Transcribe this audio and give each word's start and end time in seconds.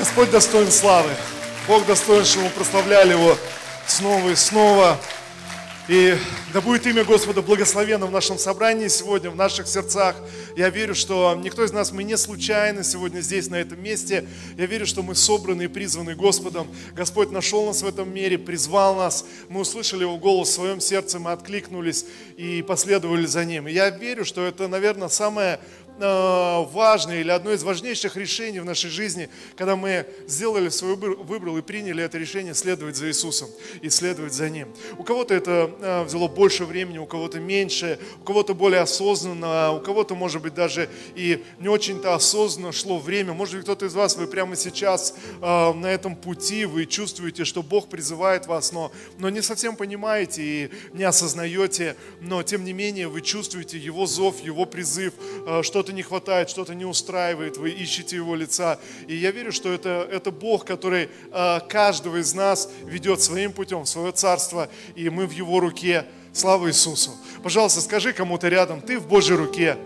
Господь 0.00 0.30
достоин 0.30 0.70
славы. 0.70 1.10
Бог 1.68 1.84
достоин, 1.84 2.24
чтобы 2.24 2.46
мы 2.46 2.50
прославляли 2.52 3.10
Его 3.10 3.36
снова 3.86 4.30
и 4.30 4.34
снова. 4.34 4.98
И 5.88 6.16
да 6.54 6.60
будет 6.60 6.86
имя 6.86 7.04
Господа 7.04 7.42
благословено 7.42 8.06
в 8.06 8.10
нашем 8.10 8.38
собрании 8.38 8.88
сегодня, 8.88 9.28
в 9.28 9.36
наших 9.36 9.66
сердцах. 9.66 10.16
Я 10.56 10.70
верю, 10.70 10.94
что 10.94 11.38
никто 11.42 11.64
из 11.64 11.72
нас, 11.72 11.92
мы 11.92 12.04
не 12.04 12.16
случайно 12.16 12.82
сегодня 12.82 13.20
здесь, 13.20 13.48
на 13.50 13.56
этом 13.56 13.82
месте. 13.82 14.26
Я 14.56 14.66
верю, 14.66 14.86
что 14.86 15.02
мы 15.02 15.14
собраны 15.14 15.64
и 15.64 15.68
призваны 15.68 16.14
Господом. 16.14 16.68
Господь 16.94 17.30
нашел 17.30 17.66
нас 17.66 17.82
в 17.82 17.86
этом 17.86 18.14
мире, 18.14 18.38
призвал 18.38 18.94
нас. 18.94 19.26
Мы 19.48 19.60
услышали 19.60 20.02
Его 20.02 20.16
голос 20.16 20.48
в 20.48 20.52
своем 20.52 20.80
сердце, 20.80 21.18
мы 21.18 21.32
откликнулись 21.32 22.06
и 22.36 22.62
последовали 22.62 23.26
за 23.26 23.44
Ним. 23.44 23.68
И 23.68 23.72
я 23.72 23.90
верю, 23.90 24.24
что 24.24 24.46
это, 24.46 24.66
наверное, 24.66 25.08
самое 25.08 25.60
важное 26.00 27.20
или 27.20 27.30
одно 27.30 27.52
из 27.52 27.62
важнейших 27.62 28.16
решений 28.16 28.60
в 28.60 28.64
нашей 28.64 28.90
жизни, 28.90 29.28
когда 29.56 29.76
мы 29.76 30.06
сделали 30.26 30.68
свой 30.68 30.96
выбор 30.96 31.56
и 31.56 31.62
приняли 31.62 32.02
это 32.02 32.18
решение 32.18 32.54
следовать 32.54 32.96
за 32.96 33.08
Иисусом 33.08 33.48
и 33.80 33.90
следовать 33.90 34.32
за 34.32 34.48
Ним. 34.50 34.68
У 34.98 35.04
кого-то 35.04 35.34
это 35.34 35.70
э, 35.80 36.02
взяло 36.04 36.28
больше 36.28 36.64
времени, 36.64 36.98
у 36.98 37.06
кого-то 37.06 37.40
меньше, 37.40 37.98
у 38.20 38.24
кого-то 38.24 38.54
более 38.54 38.80
осознанно, 38.80 39.72
у 39.72 39.80
кого-то, 39.80 40.14
может 40.14 40.42
быть, 40.42 40.54
даже 40.54 40.88
и 41.14 41.44
не 41.58 41.68
очень-то 41.68 42.14
осознанно 42.14 42.72
шло 42.72 42.98
время. 42.98 43.32
Может 43.32 43.56
быть, 43.56 43.64
кто-то 43.64 43.86
из 43.86 43.94
вас, 43.94 44.16
вы 44.16 44.26
прямо 44.26 44.56
сейчас 44.56 45.14
э, 45.40 45.72
на 45.72 45.86
этом 45.86 46.16
пути, 46.16 46.64
вы 46.64 46.86
чувствуете, 46.86 47.44
что 47.44 47.62
Бог 47.62 47.88
призывает 47.88 48.46
вас, 48.46 48.72
но, 48.72 48.92
но 49.18 49.28
не 49.28 49.42
совсем 49.42 49.76
понимаете 49.76 50.42
и 50.42 50.70
не 50.92 51.04
осознаете, 51.04 51.96
но 52.20 52.42
тем 52.42 52.64
не 52.64 52.72
менее 52.72 53.08
вы 53.08 53.20
чувствуете 53.20 53.78
Его 53.78 54.06
зов, 54.06 54.40
Его 54.40 54.64
призыв, 54.66 55.14
что-то 55.62 55.89
что-то 55.90 55.96
не 55.96 56.02
хватает, 56.02 56.50
что-то 56.50 56.74
не 56.74 56.84
устраивает, 56.84 57.56
вы 57.56 57.70
ищете 57.70 58.14
Его 58.14 58.36
лица. 58.36 58.78
И 59.08 59.16
я 59.16 59.32
верю, 59.32 59.50
что 59.50 59.72
это, 59.72 60.08
это 60.08 60.30
Бог, 60.30 60.64
который 60.64 61.08
э, 61.32 61.60
каждого 61.68 62.18
из 62.18 62.32
нас 62.32 62.68
ведет 62.84 63.20
своим 63.20 63.52
путем 63.52 63.84
свое 63.86 64.12
царство, 64.12 64.68
и 64.94 65.10
мы 65.10 65.26
в 65.26 65.32
Его 65.32 65.58
руке. 65.58 66.06
Слава 66.32 66.68
Иисусу! 66.68 67.10
Пожалуйста, 67.42 67.80
скажи 67.80 68.12
кому-то 68.12 68.46
рядом, 68.48 68.80
ты 68.80 69.00
в 69.00 69.08
Божьей 69.08 69.36
руке. 69.36 69.76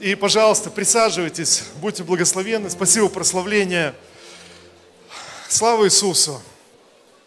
И, 0.00 0.14
пожалуйста, 0.14 0.70
присаживайтесь, 0.70 1.64
будьте 1.82 2.04
благословенны. 2.04 2.70
Спасибо, 2.70 3.10
прославление. 3.10 3.94
Слава 5.46 5.84
Иисусу! 5.84 6.40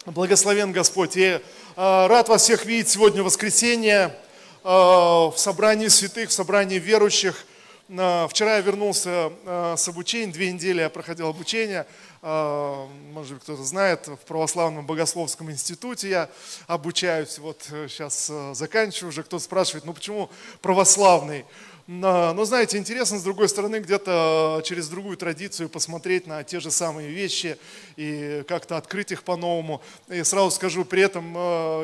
Благословен 0.06 0.72
Господь. 0.72 1.16
И 1.16 1.22
э, 1.22 1.40
рад 1.76 2.28
вас 2.28 2.42
всех 2.42 2.64
видеть 2.64 2.88
сегодня 2.88 3.22
воскресенье 3.22 4.16
э, 4.64 4.68
в 4.68 5.34
собрании 5.36 5.86
святых, 5.86 6.30
в 6.30 6.32
собрании 6.32 6.80
верующих. 6.80 7.44
Вчера 7.88 8.56
я 8.56 8.60
вернулся 8.62 9.32
э, 9.44 9.74
с 9.78 9.86
обучения, 9.86 10.32
две 10.32 10.50
недели 10.50 10.80
я 10.80 10.90
проходил 10.90 11.28
обучение, 11.28 11.86
э, 12.20 12.86
может 13.12 13.34
быть 13.34 13.44
кто-то 13.44 13.62
знает, 13.62 14.08
в 14.08 14.18
Православном 14.26 14.84
Богословском 14.84 15.52
институте 15.52 16.08
я 16.08 16.28
обучаюсь, 16.66 17.38
вот 17.38 17.62
сейчас 17.70 18.26
э, 18.28 18.54
заканчиваю 18.54 19.10
уже, 19.10 19.22
кто 19.22 19.38
спрашивает, 19.38 19.84
ну 19.84 19.94
почему 19.94 20.30
православный? 20.62 21.44
Но 21.86 22.44
знаете, 22.44 22.76
интересно, 22.78 23.20
с 23.20 23.22
другой 23.22 23.48
стороны, 23.48 23.76
где-то 23.76 24.60
через 24.64 24.88
другую 24.88 25.16
традицию 25.16 25.68
посмотреть 25.68 26.26
на 26.26 26.42
те 26.42 26.58
же 26.58 26.72
самые 26.72 27.10
вещи 27.10 27.56
и 27.94 28.42
как-то 28.48 28.76
открыть 28.76 29.12
их 29.12 29.22
по-новому. 29.22 29.80
И 30.08 30.24
сразу 30.24 30.50
скажу, 30.50 30.84
при 30.84 31.02
этом 31.02 31.32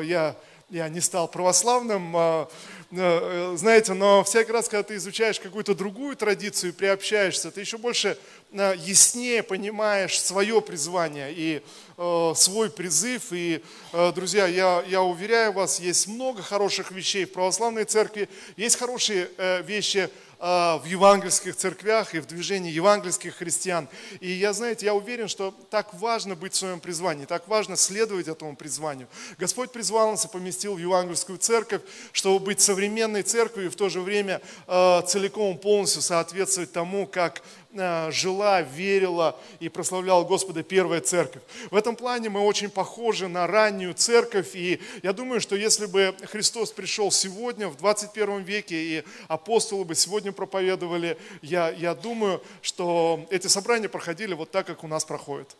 я, 0.01 0.35
я 0.69 0.89
не 0.89 0.99
стал 0.99 1.29
православным, 1.29 2.47
знаете, 2.93 3.93
но 3.93 4.23
всякий 4.23 4.51
раз, 4.51 4.69
когда 4.69 4.83
ты 4.83 4.95
изучаешь 4.95 5.39
какую-то 5.39 5.73
другую 5.73 6.15
традицию 6.15 6.73
приобщаешься, 6.73 7.49
ты 7.49 7.61
еще 7.61 7.77
больше 7.77 8.17
э, 8.51 8.75
яснее 8.77 9.41
понимаешь 9.41 10.19
свое 10.19 10.61
призвание 10.61 11.33
и 11.33 11.63
э, 11.97 12.33
свой 12.35 12.69
призыв. 12.69 13.31
И, 13.31 13.63
друзья, 14.13 14.45
я, 14.45 14.83
я 14.87 15.01
уверяю 15.01 15.53
вас, 15.53 15.79
есть 15.79 16.07
много 16.07 16.43
хороших 16.43 16.91
вещей 16.91 17.25
в 17.25 17.31
православной 17.31 17.85
церкви, 17.85 18.29
есть 18.57 18.77
хорошие 18.77 19.29
вещи 19.63 20.09
в 20.43 20.83
евангельских 20.85 21.55
церквях 21.55 22.15
и 22.15 22.19
в 22.19 22.25
движении 22.25 22.69
евангельских 22.69 23.37
христиан. 23.37 23.87
И 24.19 24.29
я, 24.29 24.51
знаете, 24.51 24.85
я 24.85 24.93
уверен, 24.93 25.29
что 25.29 25.53
так 25.69 25.93
важно 25.93 26.35
быть 26.35 26.51
в 26.51 26.57
своем 26.57 26.81
призвании, 26.81 27.23
так 27.23 27.47
важно 27.47 27.77
следовать 27.77 28.27
этому 28.27 28.53
призванию. 28.57 29.07
Господь 29.37 29.71
призвал 29.71 30.11
нас 30.11 30.25
и 30.25 30.27
поместил 30.27 30.75
в 30.75 30.79
евангельскую 30.79 31.37
церковь, 31.37 31.81
чтобы 32.11 32.39
быть 32.43 32.59
современной 32.59 33.23
церковью 33.23 33.67
и 33.67 33.71
в 33.71 33.75
то 33.75 33.87
же 33.87 34.01
время 34.01 34.41
а, 34.67 35.01
целиком 35.03 35.57
полностью 35.57 36.01
соответствовать 36.01 36.73
тому, 36.73 37.07
как 37.07 37.41
Э, 37.75 38.11
жила, 38.11 38.61
верила 38.61 39.35
и 39.59 39.67
прославляла 39.67 40.23
Господа 40.23 40.61
первая 40.61 41.01
церковь. 41.01 41.41
В 41.71 41.75
этом 41.75 41.95
плане 41.95 42.29
мы 42.29 42.41
очень 42.41 42.69
похожи 42.69 43.27
на 43.27 43.47
раннюю 43.47 43.95
церковь, 43.95 44.51
и 44.53 44.79
я 45.01 45.11
думаю, 45.11 45.41
что 45.41 45.55
если 45.55 45.87
бы 45.87 46.13
Христос 46.25 46.71
пришел 46.71 47.11
сегодня, 47.11 47.67
в 47.67 47.77
21 47.77 48.43
веке, 48.43 48.75
и 48.75 49.03
апостолы 49.27 49.85
бы 49.85 49.95
сегодня 49.95 50.31
проповедовали, 50.33 51.17
я, 51.41 51.69
я 51.69 51.95
думаю, 51.95 52.41
что 52.61 53.25
эти 53.29 53.47
собрания 53.47 53.89
проходили 53.89 54.33
вот 54.33 54.51
так, 54.51 54.67
как 54.67 54.83
у 54.83 54.87
нас 54.87 55.05
проходят. 55.05 55.55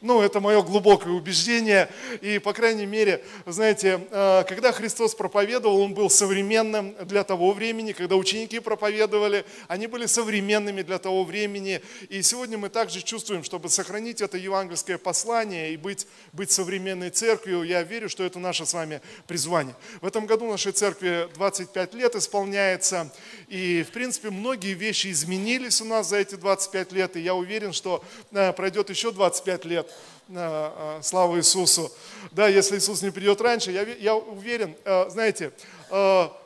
Ну, 0.00 0.22
это 0.22 0.38
мое 0.38 0.62
глубокое 0.62 1.12
убеждение. 1.12 1.88
И, 2.20 2.38
по 2.38 2.52
крайней 2.52 2.86
мере, 2.86 3.24
знаете, 3.46 4.00
э, 4.10 4.44
когда 4.48 4.70
Христос 4.70 5.16
проповедовал, 5.16 5.80
Он 5.80 5.92
был 5.92 6.08
современным 6.08 6.94
для 7.04 7.24
того 7.24 7.50
времени, 7.50 7.90
когда 7.90 8.14
ученики 8.14 8.60
проповедовали, 8.60 9.44
они 9.66 9.88
были 9.88 10.06
современными 10.06 10.82
для 10.82 10.98
того 10.98 11.24
времени. 11.24 11.82
И 12.10 12.22
сегодня 12.22 12.56
мы 12.58 12.68
также 12.68 13.02
чувствуем, 13.02 13.42
чтобы 13.42 13.70
сохранить 13.70 14.20
это 14.20 14.38
евангельское 14.38 14.98
послание 14.98 15.72
и 15.72 15.76
быть, 15.76 16.06
быть 16.32 16.52
современной 16.52 17.10
церковью, 17.10 17.64
я 17.64 17.82
верю, 17.82 18.08
что 18.08 18.22
это 18.22 18.38
наше 18.38 18.66
с 18.66 18.74
вами 18.74 19.00
призвание. 19.26 19.74
В 20.00 20.06
этом 20.06 20.26
году 20.26 20.48
нашей 20.48 20.70
церкви 20.70 21.28
25 21.34 21.94
лет 21.94 22.14
исполняется, 22.14 23.12
и, 23.48 23.82
в 23.82 23.90
принципе, 23.90 24.30
многие 24.30 24.74
вещи 24.74 25.10
изменились 25.10 25.80
у 25.80 25.84
нас 25.86 26.08
за 26.08 26.18
эти 26.18 26.36
25 26.36 26.92
лет, 26.92 27.16
и 27.16 27.20
я 27.20 27.34
уверен, 27.34 27.72
что 27.72 28.04
э, 28.30 28.52
пройдет 28.52 28.90
еще 28.90 29.10
25 29.10 29.64
лет, 29.64 29.87
слава 30.28 31.38
Иисусу. 31.38 31.90
Да, 32.32 32.48
если 32.48 32.76
Иисус 32.76 33.00
не 33.00 33.10
придет 33.10 33.40
раньше, 33.40 33.72
я, 33.72 33.82
я 33.82 34.14
уверен, 34.14 34.76
а, 34.84 35.08
знаете, 35.08 35.52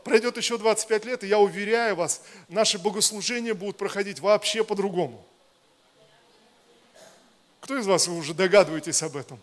пройдет 0.04 0.36
еще 0.36 0.56
25 0.56 1.04
лет, 1.04 1.24
и 1.24 1.26
я 1.26 1.38
уверяю 1.40 1.96
вас, 1.96 2.22
наши 2.48 2.78
богослужения 2.78 3.54
будут 3.54 3.76
проходить 3.76 4.20
вообще 4.20 4.62
по-другому. 4.62 5.24
Кто 7.60 7.76
из 7.78 7.86
вас 7.86 8.08
уже 8.08 8.34
догадываетесь 8.34 9.02
об 9.02 9.16
этом? 9.16 9.40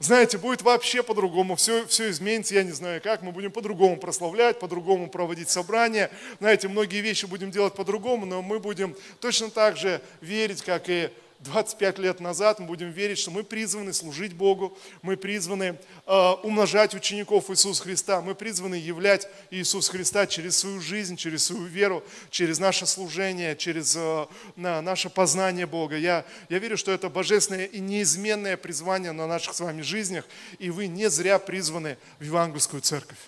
Знаете, 0.00 0.38
будет 0.38 0.62
вообще 0.62 1.02
по-другому, 1.02 1.56
все, 1.56 1.84
все 1.86 2.10
изменится, 2.10 2.54
я 2.54 2.62
не 2.62 2.72
знаю 2.72 3.02
как, 3.02 3.22
мы 3.22 3.32
будем 3.32 3.50
по-другому 3.50 3.96
прославлять, 3.96 4.60
по-другому 4.60 5.10
проводить 5.10 5.50
собрания. 5.50 6.10
Знаете, 6.38 6.68
многие 6.68 7.00
вещи 7.00 7.26
будем 7.26 7.50
делать 7.50 7.74
по-другому, 7.74 8.24
но 8.24 8.40
мы 8.42 8.60
будем 8.60 8.94
точно 9.20 9.50
так 9.50 9.76
же 9.76 10.00
верить, 10.20 10.62
как 10.62 10.88
и 10.88 11.10
25 11.40 11.98
лет 11.98 12.20
назад, 12.20 12.58
мы 12.58 12.66
будем 12.66 12.90
верить, 12.90 13.18
что 13.18 13.30
мы 13.30 13.44
призваны 13.44 13.92
служить 13.92 14.32
Богу, 14.34 14.76
мы 15.02 15.16
призваны 15.16 15.78
э, 16.06 16.30
умножать 16.42 16.94
учеников 16.94 17.48
Иисуса 17.50 17.82
Христа, 17.82 18.20
мы 18.20 18.34
призваны 18.34 18.74
являть 18.74 19.28
Иисуса 19.50 19.92
Христа 19.92 20.26
через 20.26 20.58
свою 20.58 20.80
жизнь, 20.80 21.16
через 21.16 21.44
свою 21.44 21.64
веру, 21.64 22.02
через 22.30 22.58
наше 22.58 22.86
служение, 22.86 23.54
через 23.56 23.94
э, 23.96 24.26
на, 24.56 24.82
наше 24.82 25.10
познание 25.10 25.66
Бога. 25.66 25.96
Я, 25.96 26.24
я 26.48 26.58
верю, 26.58 26.76
что 26.76 26.90
это 26.90 27.08
божественное 27.08 27.66
и 27.66 27.78
неизменное 27.78 28.56
призвание 28.56 29.12
на 29.12 29.28
наших 29.28 29.54
с 29.54 29.60
вами 29.60 29.82
жизнях, 29.82 30.24
и 30.58 30.70
вы 30.70 30.88
не 30.88 31.08
зря 31.08 31.38
призваны 31.38 31.98
в 32.18 32.24
Евангельскую 32.24 32.82
церковь. 32.82 33.18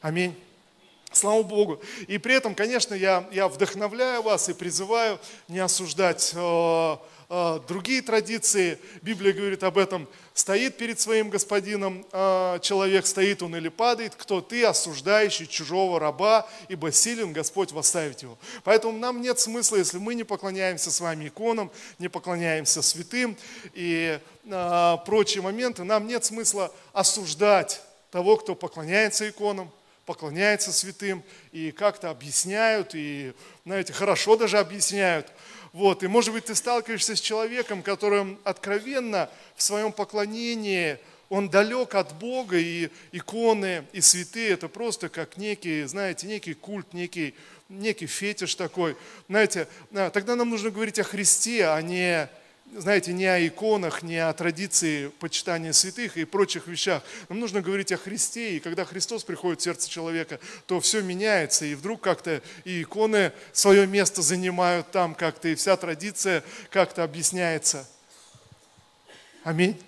Аминь. 0.00 0.34
Слава 1.12 1.42
Богу. 1.42 1.82
И 2.08 2.16
при 2.16 2.34
этом, 2.34 2.54
конечно, 2.54 2.94
я, 2.94 3.28
я 3.32 3.46
вдохновляю 3.48 4.22
вас 4.22 4.48
и 4.48 4.54
призываю 4.54 5.20
не 5.46 5.58
осуждать 5.58 6.32
э, 6.34 6.96
другие 7.66 8.02
традиции, 8.02 8.78
Библия 9.00 9.32
говорит 9.32 9.62
об 9.62 9.78
этом, 9.78 10.06
стоит 10.34 10.76
перед 10.76 11.00
своим 11.00 11.30
господином 11.30 12.04
а, 12.12 12.58
человек, 12.58 13.06
стоит 13.06 13.42
он 13.42 13.56
или 13.56 13.70
падает, 13.70 14.14
кто 14.14 14.42
ты, 14.42 14.66
осуждающий 14.66 15.46
чужого 15.46 15.98
раба, 15.98 16.46
ибо 16.68 16.92
силен 16.92 17.32
Господь 17.32 17.72
восставить 17.72 18.20
его. 18.20 18.36
Поэтому 18.64 18.98
нам 18.98 19.22
нет 19.22 19.38
смысла, 19.40 19.76
если 19.76 19.96
мы 19.96 20.14
не 20.14 20.24
поклоняемся 20.24 20.90
с 20.90 21.00
вами 21.00 21.28
иконам, 21.28 21.70
не 21.98 22.08
поклоняемся 22.08 22.82
святым 22.82 23.38
и 23.72 24.20
а, 24.50 24.98
прочие 24.98 25.42
моменты, 25.42 25.84
нам 25.84 26.06
нет 26.06 26.26
смысла 26.26 26.70
осуждать 26.92 27.80
того, 28.10 28.36
кто 28.36 28.54
поклоняется 28.54 29.26
иконам, 29.26 29.70
поклоняется 30.04 30.70
святым 30.70 31.22
и 31.52 31.70
как-то 31.70 32.10
объясняют, 32.10 32.90
и, 32.94 33.32
знаете, 33.64 33.94
хорошо 33.94 34.36
даже 34.36 34.58
объясняют– 34.58 35.28
вот, 35.72 36.02
и 36.02 36.06
может 36.06 36.34
быть 36.34 36.44
ты 36.46 36.54
сталкиваешься 36.54 37.16
с 37.16 37.20
человеком, 37.20 37.82
которым 37.82 38.38
откровенно 38.44 39.30
в 39.56 39.62
своем 39.62 39.92
поклонении 39.92 40.98
он 41.30 41.48
далек 41.48 41.94
от 41.94 42.14
Бога, 42.16 42.58
и 42.58 42.90
иконы, 43.10 43.86
и 43.94 44.02
святые, 44.02 44.50
это 44.50 44.68
просто 44.68 45.08
как 45.08 45.38
некий, 45.38 45.84
знаете, 45.84 46.26
некий 46.26 46.52
культ, 46.52 46.92
некий, 46.92 47.34
некий 47.70 48.04
фетиш 48.04 48.54
такой. 48.54 48.98
Знаете, 49.30 49.66
а, 49.94 50.10
тогда 50.10 50.36
нам 50.36 50.50
нужно 50.50 50.68
говорить 50.68 50.98
о 50.98 51.04
Христе, 51.04 51.68
а 51.68 51.80
не, 51.80 52.28
знаете, 52.74 53.12
не 53.12 53.26
о 53.26 53.46
иконах, 53.46 54.02
не 54.02 54.16
о 54.16 54.32
традиции 54.32 55.08
почитания 55.20 55.72
святых 55.72 56.16
и 56.16 56.24
прочих 56.24 56.66
вещах. 56.66 57.02
Нам 57.28 57.38
нужно 57.38 57.60
говорить 57.60 57.92
о 57.92 57.98
Христе, 57.98 58.56
и 58.56 58.60
когда 58.60 58.84
Христос 58.84 59.24
приходит 59.24 59.60
в 59.60 59.64
сердце 59.64 59.90
человека, 59.90 60.40
то 60.66 60.80
все 60.80 61.02
меняется, 61.02 61.66
и 61.66 61.74
вдруг 61.74 62.00
как-то 62.00 62.40
и 62.64 62.82
иконы 62.82 63.32
свое 63.52 63.86
место 63.86 64.22
занимают 64.22 64.90
там 64.90 65.14
как-то, 65.14 65.48
и 65.48 65.54
вся 65.54 65.76
традиция 65.76 66.42
как-то 66.70 67.04
объясняется. 67.04 67.86
Аминь. 69.44 69.78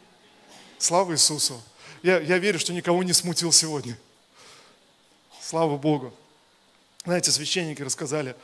Слава 0.79 1.13
Иисусу. 1.13 1.63
Я, 2.03 2.21
я 2.21 2.39
верю, 2.39 2.59
что 2.59 2.75
никого 2.75 3.03
не 3.03 3.15
смутил 3.15 3.51
сегодня. 3.51 3.97
Слава 5.41 5.79
Богу. 5.79 6.13
Знаете, 7.05 7.31
священники 7.31 7.81
рассказали 7.81 8.37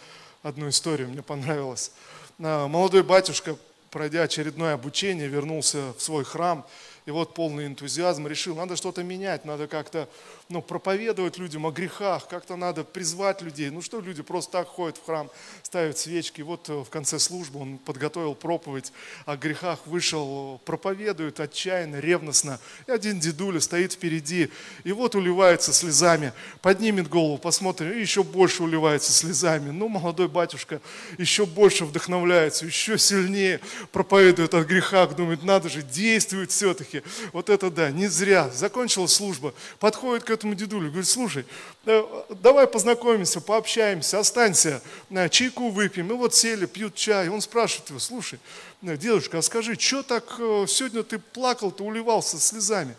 одну 0.43 0.69
историю, 0.71 1.09
мне 1.09 1.23
понравилось. 1.23 1.93
Молодой 2.39 3.03
батюшка 3.03 3.57
пройдя 3.91 4.23
очередное 4.23 4.75
обучение, 4.75 5.29
вернулся 5.29 5.93
в 5.97 6.03
свой 6.03 6.25
храм, 6.25 6.67
и 7.07 7.11
вот 7.11 7.35
полный 7.35 7.67
энтузиазм 7.67 8.27
решил, 8.27 8.55
надо 8.55 8.77
что-то 8.77 9.03
менять, 9.03 9.45
надо 9.45 9.67
как-то 9.67 10.09
ну, 10.51 10.61
проповедовать 10.61 11.39
людям 11.39 11.65
о 11.65 11.71
грехах, 11.71 12.27
как-то 12.27 12.57
надо 12.57 12.83
призвать 12.83 13.41
людей. 13.41 13.71
Ну 13.71 13.83
что 13.83 14.01
люди 14.01 14.21
просто 14.23 14.53
так 14.53 14.67
ходят 14.67 14.99
в 14.99 15.07
храм, 15.07 15.31
ставят 15.63 15.97
свечки. 15.97 16.43
Вот 16.43 16.69
э, 16.69 16.73
в 16.73 16.91
конце 16.91 17.21
службы 17.21 17.61
он 17.61 17.79
подготовил 17.79 18.35
проповедь 18.35 18.93
о 19.27 19.37
грехах, 19.37 19.87
вышел, 19.87 20.61
проповедует 20.65 21.39
отчаянно, 21.39 22.01
ревностно. 22.01 22.59
И 22.89 22.91
один 22.91 23.21
дедуля 23.21 23.61
стоит 23.61 23.93
впереди, 23.93 24.51
и 24.83 24.91
вот 24.91 25.15
уливается 25.15 25.73
слезами, 25.73 26.33
поднимет 26.63 27.09
голову, 27.09 27.39
посмотрит, 27.39 27.95
и 27.95 28.01
еще 28.01 28.25
больше 28.25 28.65
уливается 28.65 29.13
слезами. 29.13 29.71
Ну, 29.71 29.89
молодой 29.89 30.27
батюшка 30.27 30.81
еще 31.17 31.47
больше 31.47 31.85
вдохновляется, 31.85 32.67
еще 32.67 32.99
сильнее 32.99 33.61
проповедует 33.93 34.53
о 34.55 34.65
грехах, 34.65 35.15
думает, 35.15 35.45
надо 35.45 35.69
же, 35.69 35.83
действует 35.83 36.51
все-таки. 36.51 37.03
Вот 37.33 37.51
это 37.51 37.71
да, 37.71 37.93
не 37.93 38.09
зря. 38.09 38.51
Закончилась 38.51 39.13
служба, 39.13 39.55
подходит 39.79 40.25
к 40.25 40.40
этому 40.41 40.55
дедулю, 40.55 40.89
говорит, 40.89 41.07
слушай, 41.07 41.45
э, 41.85 42.05
давай 42.31 42.67
познакомимся, 42.67 43.43
пообщаемся, 43.43 44.19
останься, 44.19 44.83
э, 45.11 45.29
чайку 45.29 45.69
выпьем. 45.69 46.11
И 46.11 46.15
вот 46.15 46.35
сели, 46.35 46.65
пьют 46.65 46.95
чай. 46.95 47.29
Он 47.29 47.43
спрашивает 47.43 47.91
его, 47.91 47.99
слушай, 47.99 48.41
э, 48.83 48.97
дедушка, 48.97 49.39
а 49.39 49.43
скажи, 49.43 49.79
что 49.79 50.03
так 50.03 50.25
сегодня 50.67 51.03
ты 51.03 51.19
плакал, 51.19 51.71
ты 51.71 51.83
уливался 51.83 52.39
слезами? 52.39 52.97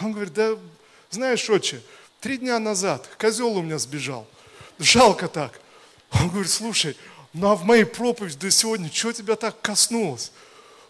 Он 0.00 0.12
говорит, 0.12 0.32
да 0.32 0.56
знаешь, 1.10 1.48
отче, 1.50 1.82
три 2.20 2.38
дня 2.38 2.58
назад 2.58 3.06
козел 3.18 3.56
у 3.56 3.62
меня 3.62 3.78
сбежал. 3.78 4.26
Жалко 4.78 5.28
так. 5.28 5.60
Он 6.12 6.30
говорит, 6.30 6.50
слушай, 6.50 6.96
ну 7.34 7.50
а 7.50 7.54
в 7.54 7.64
моей 7.64 7.84
проповеди 7.84 8.38
до 8.38 8.50
сегодня, 8.50 8.90
что 8.90 9.12
тебя 9.12 9.36
так 9.36 9.60
коснулось? 9.60 10.32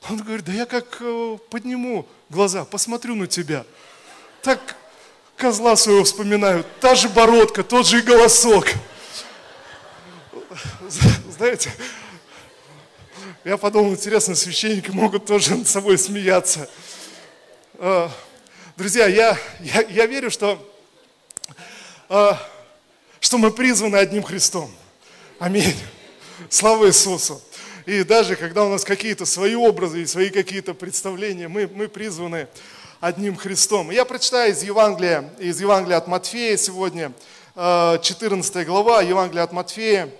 Он 0.08 0.18
говорит, 0.18 0.44
да 0.44 0.52
я 0.52 0.66
как 0.66 1.02
подниму 1.50 2.06
глаза, 2.30 2.64
посмотрю 2.64 3.16
на 3.16 3.26
тебя. 3.26 3.64
Так 4.42 4.76
козла 5.38 5.76
своего 5.76 6.04
вспоминаю, 6.04 6.64
та 6.80 6.94
же 6.94 7.08
бородка, 7.08 7.62
тот 7.62 7.86
же 7.86 8.00
и 8.00 8.02
голосок. 8.02 8.66
Знаете, 11.30 11.72
я 13.44 13.56
подумал, 13.56 13.92
интересно, 13.92 14.34
священники 14.34 14.90
могут 14.90 15.26
тоже 15.26 15.54
над 15.54 15.68
собой 15.68 15.96
смеяться. 15.96 16.68
А, 17.74 18.10
друзья, 18.76 19.06
я, 19.06 19.38
я, 19.60 19.82
я 19.82 20.06
верю, 20.06 20.30
что, 20.30 20.58
а, 22.08 22.38
что 23.20 23.38
мы 23.38 23.52
призваны 23.52 23.96
одним 23.96 24.24
Христом. 24.24 24.74
Аминь. 25.38 25.76
Слава 26.50 26.88
Иисусу. 26.88 27.40
И 27.86 28.02
даже 28.02 28.34
когда 28.34 28.64
у 28.64 28.68
нас 28.68 28.84
какие-то 28.84 29.24
свои 29.24 29.54
образы 29.54 30.02
и 30.02 30.06
свои 30.06 30.30
какие-то 30.30 30.74
представления, 30.74 31.46
мы, 31.46 31.68
мы 31.68 31.86
призваны 31.86 32.48
одним 33.00 33.36
Христом. 33.36 33.90
Я 33.90 34.04
прочитаю 34.04 34.52
из 34.52 34.62
Евангелия, 34.62 35.30
из 35.38 35.60
Евангелия 35.60 35.96
от 35.98 36.06
Матфея 36.06 36.56
сегодня, 36.56 37.12
14 37.54 38.56
э, 38.56 38.64
глава 38.64 39.02
Евангелия 39.02 39.44
от 39.44 39.52
Матфея. 39.52 40.10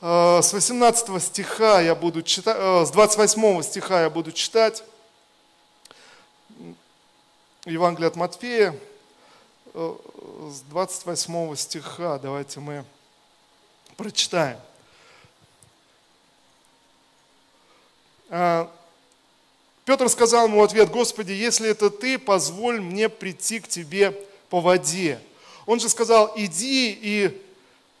Э, 0.00 0.40
с 0.42 0.52
18 0.52 1.22
стиха 1.22 1.80
я 1.80 1.94
буду 1.94 2.22
читать, 2.22 2.56
э, 2.58 2.84
с 2.84 2.90
28 2.90 3.62
стиха 3.62 4.02
я 4.02 4.10
буду 4.10 4.32
читать. 4.32 4.84
Евангелие 7.66 8.08
от 8.08 8.16
Матфея, 8.16 8.74
с 9.74 10.60
28 10.70 11.56
стиха 11.56 12.18
давайте 12.18 12.58
мы 12.58 12.84
прочитаем. 13.98 14.58
Петр 19.90 20.08
сказал 20.08 20.46
ему 20.46 20.60
в 20.60 20.62
ответ, 20.62 20.88
Господи, 20.88 21.32
если 21.32 21.68
это 21.68 21.90
ты, 21.90 22.16
позволь 22.16 22.80
мне 22.80 23.08
прийти 23.08 23.58
к 23.58 23.66
тебе 23.66 24.12
по 24.48 24.60
воде. 24.60 25.18
Он 25.66 25.80
же 25.80 25.88
сказал, 25.88 26.32
иди 26.36 26.96
и 27.02 27.42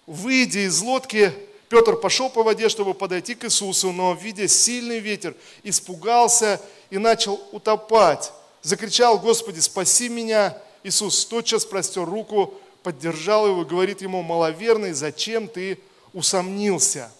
выйди 0.06 0.68
из 0.68 0.80
лодки. 0.82 1.32
Петр 1.68 1.96
пошел 1.96 2.30
по 2.30 2.44
воде, 2.44 2.68
чтобы 2.68 2.94
подойти 2.94 3.34
к 3.34 3.44
Иисусу, 3.44 3.90
но, 3.90 4.14
видя 4.14 4.46
сильный 4.46 5.00
ветер, 5.00 5.34
испугался 5.64 6.60
и 6.90 6.98
начал 6.98 7.40
утопать. 7.50 8.30
Закричал, 8.62 9.18
Господи, 9.18 9.58
спаси 9.58 10.08
меня. 10.08 10.56
Иисус 10.84 11.24
тотчас 11.24 11.64
простер 11.64 12.04
руку, 12.04 12.54
поддержал 12.84 13.48
его 13.48 13.62
и 13.62 13.66
говорит 13.66 14.00
ему, 14.00 14.22
маловерный, 14.22 14.92
зачем 14.92 15.48
ты 15.48 15.80
усомнился? 16.12 17.10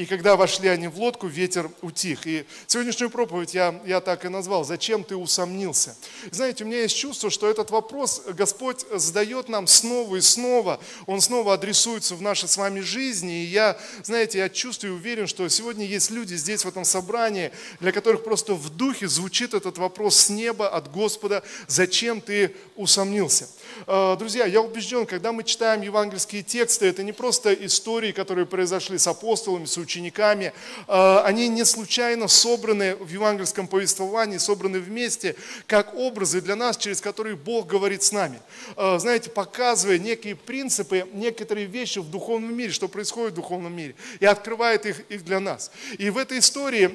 И 0.00 0.06
когда 0.06 0.34
вошли 0.34 0.66
они 0.70 0.88
в 0.88 0.98
лодку, 0.98 1.26
ветер 1.26 1.70
утих. 1.82 2.26
И 2.26 2.46
сегодняшнюю 2.66 3.10
проповедь 3.10 3.52
я, 3.52 3.78
я 3.84 4.00
так 4.00 4.24
и 4.24 4.28
назвал 4.28 4.64
«Зачем 4.64 5.04
ты 5.04 5.14
усомнился?». 5.14 5.94
Знаете, 6.30 6.64
у 6.64 6.68
меня 6.68 6.80
есть 6.80 6.96
чувство, 6.96 7.28
что 7.28 7.50
этот 7.50 7.70
вопрос 7.70 8.22
Господь 8.28 8.86
задает 8.94 9.50
нам 9.50 9.66
снова 9.66 10.16
и 10.16 10.22
снова. 10.22 10.80
Он 11.04 11.20
снова 11.20 11.52
адресуется 11.52 12.14
в 12.14 12.22
нашей 12.22 12.48
с 12.48 12.56
вами 12.56 12.80
жизни. 12.80 13.42
И 13.42 13.48
я, 13.48 13.78
знаете, 14.02 14.38
я 14.38 14.48
чувствую 14.48 14.94
и 14.94 14.96
уверен, 14.96 15.26
что 15.26 15.46
сегодня 15.50 15.84
есть 15.84 16.10
люди 16.10 16.34
здесь, 16.34 16.64
в 16.64 16.68
этом 16.68 16.86
собрании, 16.86 17.52
для 17.78 17.92
которых 17.92 18.24
просто 18.24 18.54
в 18.54 18.70
духе 18.70 19.06
звучит 19.06 19.52
этот 19.52 19.76
вопрос 19.76 20.16
с 20.16 20.30
неба, 20.30 20.66
от 20.70 20.90
Господа 20.90 21.42
«Зачем 21.68 22.22
ты 22.22 22.56
усомнился?». 22.74 23.50
Э, 23.86 24.16
друзья, 24.18 24.46
я 24.46 24.62
убежден, 24.62 25.04
когда 25.04 25.32
мы 25.32 25.44
читаем 25.44 25.82
евангельские 25.82 26.42
тексты, 26.42 26.86
это 26.86 27.02
не 27.02 27.12
просто 27.12 27.52
истории, 27.52 28.12
которые 28.12 28.46
произошли 28.46 28.96
с 28.96 29.06
апостолами, 29.06 29.66
с 29.66 29.76
учениками. 29.76 29.89
Э, 29.96 31.22
они 31.24 31.48
не 31.48 31.64
случайно 31.64 32.28
собраны 32.28 32.96
в 32.96 33.08
евангельском 33.08 33.66
повествовании, 33.66 34.38
собраны 34.38 34.78
вместе, 34.80 35.36
как 35.66 35.94
образы 35.94 36.40
для 36.40 36.56
нас, 36.56 36.76
через 36.76 37.00
которые 37.00 37.36
Бог 37.36 37.66
говорит 37.66 38.02
с 38.02 38.12
нами. 38.12 38.40
Э, 38.76 38.98
знаете, 38.98 39.30
показывая 39.30 39.98
некие 39.98 40.36
принципы, 40.36 41.06
некоторые 41.12 41.66
вещи 41.66 41.98
в 41.98 42.10
духовном 42.10 42.54
мире, 42.54 42.72
что 42.72 42.88
происходит 42.88 43.32
в 43.32 43.36
духовном 43.36 43.74
мире, 43.74 43.94
и 44.20 44.26
открывает 44.26 44.86
их, 44.86 45.00
их 45.08 45.24
для 45.24 45.40
нас. 45.40 45.70
И 45.98 46.10
в 46.10 46.18
этой 46.18 46.38
истории, 46.38 46.90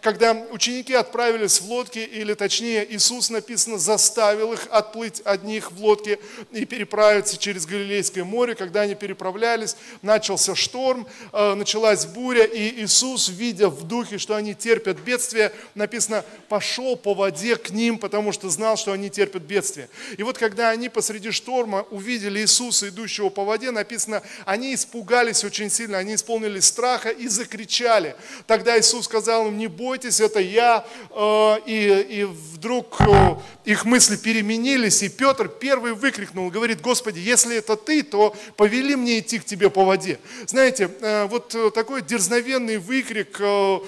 когда 0.00 0.32
ученики 0.50 0.94
отправились 0.94 1.60
в 1.60 1.66
лодке, 1.66 2.04
или 2.04 2.34
точнее 2.34 2.86
Иисус, 2.94 3.30
написано, 3.30 3.78
заставил 3.78 4.52
их 4.52 4.66
отплыть 4.70 5.22
одних 5.24 5.72
в 5.72 5.82
лодке 5.82 6.18
и 6.52 6.64
переправиться 6.64 7.36
через 7.36 7.66
Галилейское 7.66 8.24
море. 8.24 8.54
Когда 8.54 8.82
они 8.82 8.94
переправлялись, 8.94 9.76
начался 10.02 10.54
шторм, 10.54 11.06
э, 11.32 11.54
началась 11.80 12.04
буря, 12.04 12.44
и 12.44 12.82
Иисус, 12.82 13.30
видя 13.30 13.70
в 13.70 13.84
духе, 13.84 14.18
что 14.18 14.34
они 14.34 14.54
терпят 14.54 14.98
бедствие, 14.98 15.50
написано, 15.74 16.24
пошел 16.48 16.94
по 16.94 17.14
воде 17.14 17.56
к 17.56 17.70
ним, 17.70 17.98
потому 17.98 18.32
что 18.32 18.50
знал, 18.50 18.76
что 18.76 18.92
они 18.92 19.08
терпят 19.08 19.42
бедствие. 19.42 19.88
И 20.18 20.22
вот 20.22 20.36
когда 20.36 20.68
они 20.68 20.90
посреди 20.90 21.30
шторма 21.30 21.86
увидели 21.90 22.40
Иисуса, 22.40 22.88
идущего 22.88 23.30
по 23.30 23.44
воде, 23.44 23.70
написано, 23.70 24.22
они 24.44 24.74
испугались 24.74 25.42
очень 25.42 25.70
сильно, 25.70 25.96
они 25.96 26.16
исполнились 26.16 26.64
страха 26.64 27.08
и 27.08 27.28
закричали. 27.28 28.14
Тогда 28.46 28.78
Иисус 28.78 29.06
сказал 29.06 29.48
им, 29.48 29.56
не 29.56 29.68
бойтесь, 29.68 30.20
это 30.20 30.40
я. 30.40 30.84
Э, 31.10 31.56
и, 31.64 32.06
и 32.10 32.24
вдруг 32.24 33.00
э, 33.00 33.36
их 33.64 33.84
мысли 33.84 34.16
переменились, 34.16 35.02
и 35.02 35.08
Петр 35.08 35.48
первый 35.48 35.94
выкрикнул, 35.94 36.50
говорит, 36.50 36.80
Господи, 36.80 37.20
если 37.20 37.56
это 37.56 37.76
Ты, 37.76 38.02
то 38.02 38.36
повели 38.56 38.96
мне 38.96 39.20
идти 39.20 39.38
к 39.38 39.44
Тебе 39.44 39.70
по 39.70 39.84
воде. 39.84 40.18
Знаете, 40.46 40.90
э, 41.00 41.26
вот 41.26 41.54
э, 41.70 41.74
такой 41.74 42.02
дерзновенный 42.02 42.78
выкрик, 42.78 43.36
э, 43.40 43.80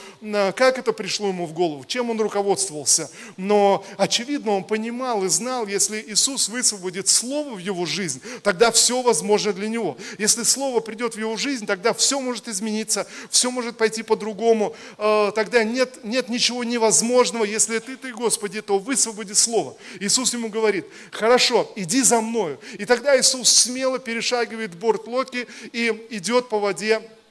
как 0.57 0.79
это 0.79 0.93
пришло 0.93 1.29
ему 1.29 1.47
в 1.47 1.53
голову, 1.53 1.85
чем 1.85 2.11
он 2.11 2.21
руководствовался. 2.21 3.11
Но, 3.37 3.85
очевидно, 3.97 4.53
он 4.53 4.65
понимал 4.65 5.25
и 5.25 5.29
знал, 5.29 5.67
если 5.67 6.05
Иисус 6.07 6.49
высвободит 6.49 7.09
Слово 7.09 7.55
в 7.55 7.59
его 7.59 7.87
жизнь, 7.87 8.21
тогда 8.43 8.71
все 8.71 9.03
возможно 9.03 9.53
для 9.53 9.69
него. 9.69 9.97
Если 10.19 10.43
Слово 10.43 10.81
придет 10.81 11.15
в 11.15 11.19
его 11.19 11.37
жизнь, 11.37 11.67
тогда 11.67 11.93
все 11.93 12.21
может 12.21 12.49
измениться, 12.49 13.07
все 13.31 13.51
может 13.51 13.77
пойти 13.77 14.03
по-другому. 14.03 14.75
Тогда 14.97 15.65
нет, 15.65 16.05
нет 16.05 16.29
ничего 16.29 16.65
невозможного. 16.65 17.45
Если 17.45 17.79
Ты, 17.79 17.97
Ты, 17.97 18.13
Господи, 18.13 18.61
то 18.61 18.79
высвободи 18.79 19.33
Слово. 19.33 19.77
Иисус 20.01 20.33
ему 20.33 20.49
говорит, 20.49 20.87
хорошо, 21.11 21.71
иди 21.77 22.03
за 22.03 22.21
мною. 22.21 22.59
И 22.79 22.85
тогда 22.85 23.19
Иисус 23.19 23.51
смело 23.51 23.99
перешагивает 23.99 24.75
борт 24.75 25.07
лодки 25.07 25.47
и 25.73 26.07
идет 26.11 26.49
по 26.49 26.59
воде 26.59 26.93
Э, 26.93 27.22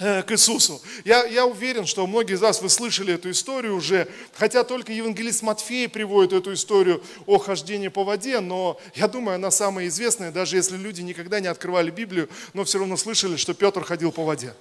к 0.00 0.26
Иисусу. 0.30 0.80
Я, 1.04 1.26
я 1.26 1.44
уверен, 1.44 1.84
что 1.84 2.06
многие 2.06 2.34
из 2.34 2.40
вас, 2.40 2.62
вы 2.62 2.70
слышали 2.70 3.14
эту 3.14 3.30
историю 3.30 3.76
уже, 3.76 4.08
хотя 4.32 4.64
только 4.64 4.92
евангелист 4.92 5.42
Матфей 5.42 5.90
приводит 5.90 6.32
эту 6.32 6.54
историю 6.54 7.02
о 7.26 7.38
хождении 7.38 7.88
по 7.88 8.02
воде, 8.02 8.40
но 8.40 8.80
я 8.94 9.08
думаю, 9.08 9.34
она 9.34 9.50
самая 9.50 9.88
известная, 9.88 10.32
даже 10.32 10.56
если 10.56 10.78
люди 10.78 11.02
никогда 11.02 11.38
не 11.38 11.48
открывали 11.48 11.90
Библию, 11.90 12.30
но 12.54 12.64
все 12.64 12.78
равно 12.78 12.96
слышали, 12.96 13.36
что 13.36 13.52
Петр 13.52 13.84
ходил 13.84 14.10
по 14.10 14.24
воде. 14.24 14.54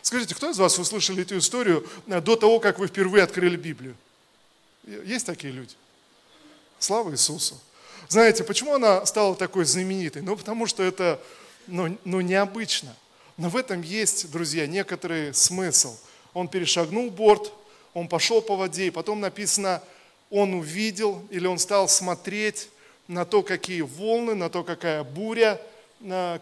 Скажите, 0.00 0.34
кто 0.34 0.50
из 0.50 0.58
вас 0.58 0.78
услышали 0.78 1.20
эту 1.22 1.36
историю 1.36 1.86
э, 2.06 2.22
до 2.22 2.34
того, 2.34 2.60
как 2.60 2.78
вы 2.78 2.86
впервые 2.86 3.24
открыли 3.24 3.56
Библию? 3.56 3.94
Есть 4.86 5.26
такие 5.26 5.52
люди? 5.52 5.74
Слава 6.78 7.10
Иисусу. 7.10 7.60
Знаете, 8.08 8.42
почему 8.42 8.74
она 8.74 9.04
стала 9.04 9.36
такой 9.36 9.66
знаменитой? 9.66 10.22
Ну, 10.22 10.34
потому 10.34 10.66
что 10.66 10.82
это 10.82 11.20
ну, 11.66 11.98
ну, 12.04 12.22
необычно. 12.22 12.96
Но 13.40 13.48
в 13.48 13.56
этом 13.56 13.80
есть, 13.80 14.30
друзья, 14.30 14.66
некоторый 14.66 15.32
смысл. 15.32 15.96
Он 16.34 16.46
перешагнул 16.46 17.10
борт, 17.10 17.54
он 17.94 18.06
пошел 18.06 18.42
по 18.42 18.54
воде, 18.54 18.88
и 18.88 18.90
потом 18.90 19.20
написано, 19.20 19.82
он 20.28 20.52
увидел 20.52 21.24
или 21.30 21.46
он 21.46 21.58
стал 21.58 21.88
смотреть 21.88 22.68
на 23.08 23.24
то, 23.24 23.42
какие 23.42 23.80
волны, 23.80 24.34
на 24.34 24.50
то, 24.50 24.62
какая 24.62 25.04
буря. 25.04 25.58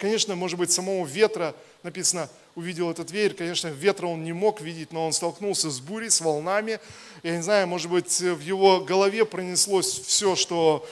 Конечно, 0.00 0.34
может 0.34 0.58
быть, 0.58 0.72
самого 0.72 1.06
ветра 1.06 1.54
написано, 1.84 2.28
увидел 2.56 2.90
этот 2.90 3.12
ветер. 3.12 3.36
Конечно, 3.36 3.68
ветра 3.68 4.08
он 4.08 4.24
не 4.24 4.32
мог 4.32 4.60
видеть, 4.60 4.92
но 4.92 5.06
он 5.06 5.12
столкнулся 5.12 5.70
с 5.70 5.78
бурей, 5.78 6.10
с 6.10 6.20
волнами. 6.20 6.80
Я 7.22 7.36
не 7.36 7.42
знаю, 7.42 7.68
может 7.68 7.88
быть, 7.92 8.20
в 8.20 8.40
его 8.40 8.80
голове 8.80 9.24
пронеслось 9.24 10.00
все, 10.00 10.34
что 10.34 10.84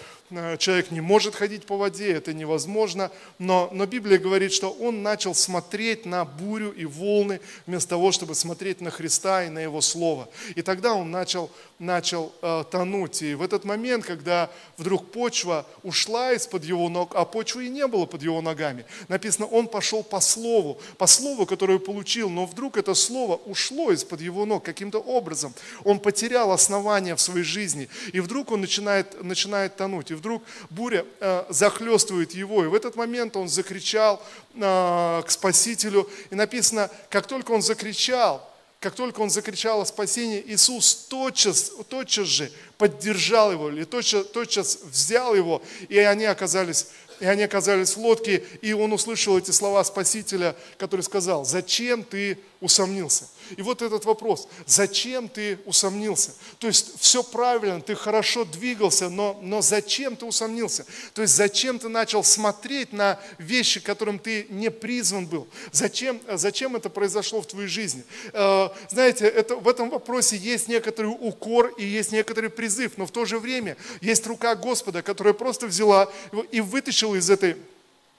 человек 0.58 0.90
не 0.90 1.00
может 1.00 1.34
ходить 1.34 1.66
по 1.66 1.76
воде, 1.76 2.12
это 2.12 2.32
невозможно, 2.34 3.10
но, 3.38 3.68
но 3.72 3.86
Библия 3.86 4.18
говорит, 4.18 4.52
что 4.52 4.70
он 4.70 5.02
начал 5.02 5.34
смотреть 5.34 6.06
на 6.06 6.24
бурю 6.24 6.72
и 6.72 6.84
волны, 6.84 7.40
вместо 7.66 7.90
того, 7.90 8.12
чтобы 8.12 8.34
смотреть 8.34 8.80
на 8.80 8.90
Христа 8.90 9.44
и 9.44 9.48
на 9.48 9.60
Его 9.60 9.80
Слово. 9.80 10.28
И 10.54 10.62
тогда 10.62 10.94
он 10.94 11.10
начал, 11.10 11.50
начал 11.78 12.32
э, 12.42 12.64
тонуть. 12.70 13.22
И 13.22 13.34
в 13.34 13.42
этот 13.42 13.64
момент, 13.64 14.04
когда 14.04 14.50
вдруг 14.76 15.12
почва 15.12 15.66
ушла 15.82 16.32
из-под 16.32 16.64
его 16.64 16.88
ног, 16.88 17.14
а 17.14 17.24
почвы 17.24 17.66
и 17.66 17.70
не 17.70 17.86
было 17.86 18.06
под 18.06 18.22
его 18.22 18.40
ногами, 18.40 18.84
написано, 19.08 19.46
он 19.46 19.68
пошел 19.68 20.02
по 20.02 20.20
Слову, 20.20 20.80
по 20.98 21.06
Слову, 21.06 21.46
которое 21.46 21.78
получил, 21.78 22.28
но 22.30 22.46
вдруг 22.46 22.76
это 22.76 22.94
Слово 22.94 23.36
ушло 23.46 23.92
из-под 23.92 24.20
его 24.20 24.44
ног 24.44 24.64
каким-то 24.64 24.98
образом. 24.98 25.54
Он 25.84 26.00
потерял 26.00 26.50
основания 26.50 27.14
в 27.14 27.20
своей 27.20 27.44
жизни, 27.44 27.88
и 28.12 28.20
вдруг 28.20 28.50
он 28.50 28.60
начинает, 28.60 29.22
начинает 29.22 29.76
тонуть 29.76 30.10
вдруг 30.16 30.42
буря 30.70 31.06
э, 31.20 31.44
захлестывает 31.48 32.32
его. 32.32 32.64
И 32.64 32.68
в 32.68 32.74
этот 32.74 32.96
момент 32.96 33.36
он 33.36 33.48
закричал 33.48 34.22
э, 34.54 35.22
к 35.24 35.30
Спасителю. 35.30 36.08
И 36.30 36.34
написано, 36.34 36.90
как 37.08 37.26
только 37.26 37.52
он 37.52 37.62
закричал, 37.62 38.52
как 38.80 38.94
только 38.94 39.20
он 39.20 39.30
закричал 39.30 39.80
о 39.80 39.86
спасении, 39.86 40.42
Иисус 40.46 41.06
тотчас, 41.08 41.72
тотчас 41.88 42.28
же 42.28 42.52
поддержал 42.78 43.50
его, 43.50 43.70
или 43.70 43.84
тотчас, 43.84 44.26
тотчас 44.26 44.78
взял 44.84 45.34
его, 45.34 45.62
и 45.88 45.98
они 45.98 46.24
оказались 46.24 46.88
и 47.20 47.24
они 47.24 47.42
оказались 47.42 47.96
в 47.96 47.98
лодке, 47.98 48.44
и 48.60 48.72
он 48.72 48.92
услышал 48.92 49.38
эти 49.38 49.50
слова 49.50 49.82
Спасителя, 49.84 50.54
который 50.76 51.00
сказал, 51.00 51.44
зачем 51.44 52.04
ты 52.04 52.38
усомнился? 52.60 53.28
И 53.56 53.62
вот 53.62 53.82
этот 53.82 54.04
вопрос, 54.04 54.48
зачем 54.66 55.28
ты 55.28 55.58
усомнился? 55.66 56.32
То 56.58 56.66
есть 56.66 56.98
все 56.98 57.22
правильно, 57.22 57.80
ты 57.80 57.94
хорошо 57.94 58.44
двигался, 58.44 59.08
но, 59.08 59.38
но 59.42 59.62
зачем 59.62 60.16
ты 60.16 60.26
усомнился? 60.26 60.84
То 61.14 61.22
есть 61.22 61.34
зачем 61.34 61.78
ты 61.78 61.88
начал 61.88 62.24
смотреть 62.24 62.92
на 62.92 63.20
вещи, 63.38 63.80
которым 63.80 64.18
ты 64.18 64.46
не 64.50 64.70
призван 64.70 65.26
был? 65.26 65.46
Зачем, 65.72 66.20
зачем 66.32 66.76
это 66.76 66.90
произошло 66.90 67.40
в 67.40 67.46
твоей 67.46 67.68
жизни? 67.68 68.04
Э, 68.32 68.68
знаете, 68.90 69.26
это, 69.26 69.56
в 69.56 69.68
этом 69.68 69.90
вопросе 69.90 70.36
есть 70.36 70.68
некоторый 70.68 71.16
укор 71.20 71.68
и 71.78 71.84
есть 71.84 72.12
некоторый 72.12 72.50
призыв, 72.50 72.92
но 72.96 73.06
в 73.06 73.10
то 73.10 73.24
же 73.24 73.38
время 73.38 73.76
есть 74.00 74.26
рука 74.26 74.54
Господа, 74.54 75.02
которая 75.02 75.34
просто 75.34 75.66
взяла 75.66 76.10
и 76.50 76.60
вытащила 76.60 77.14
из 77.14 77.30
этой 77.30 77.56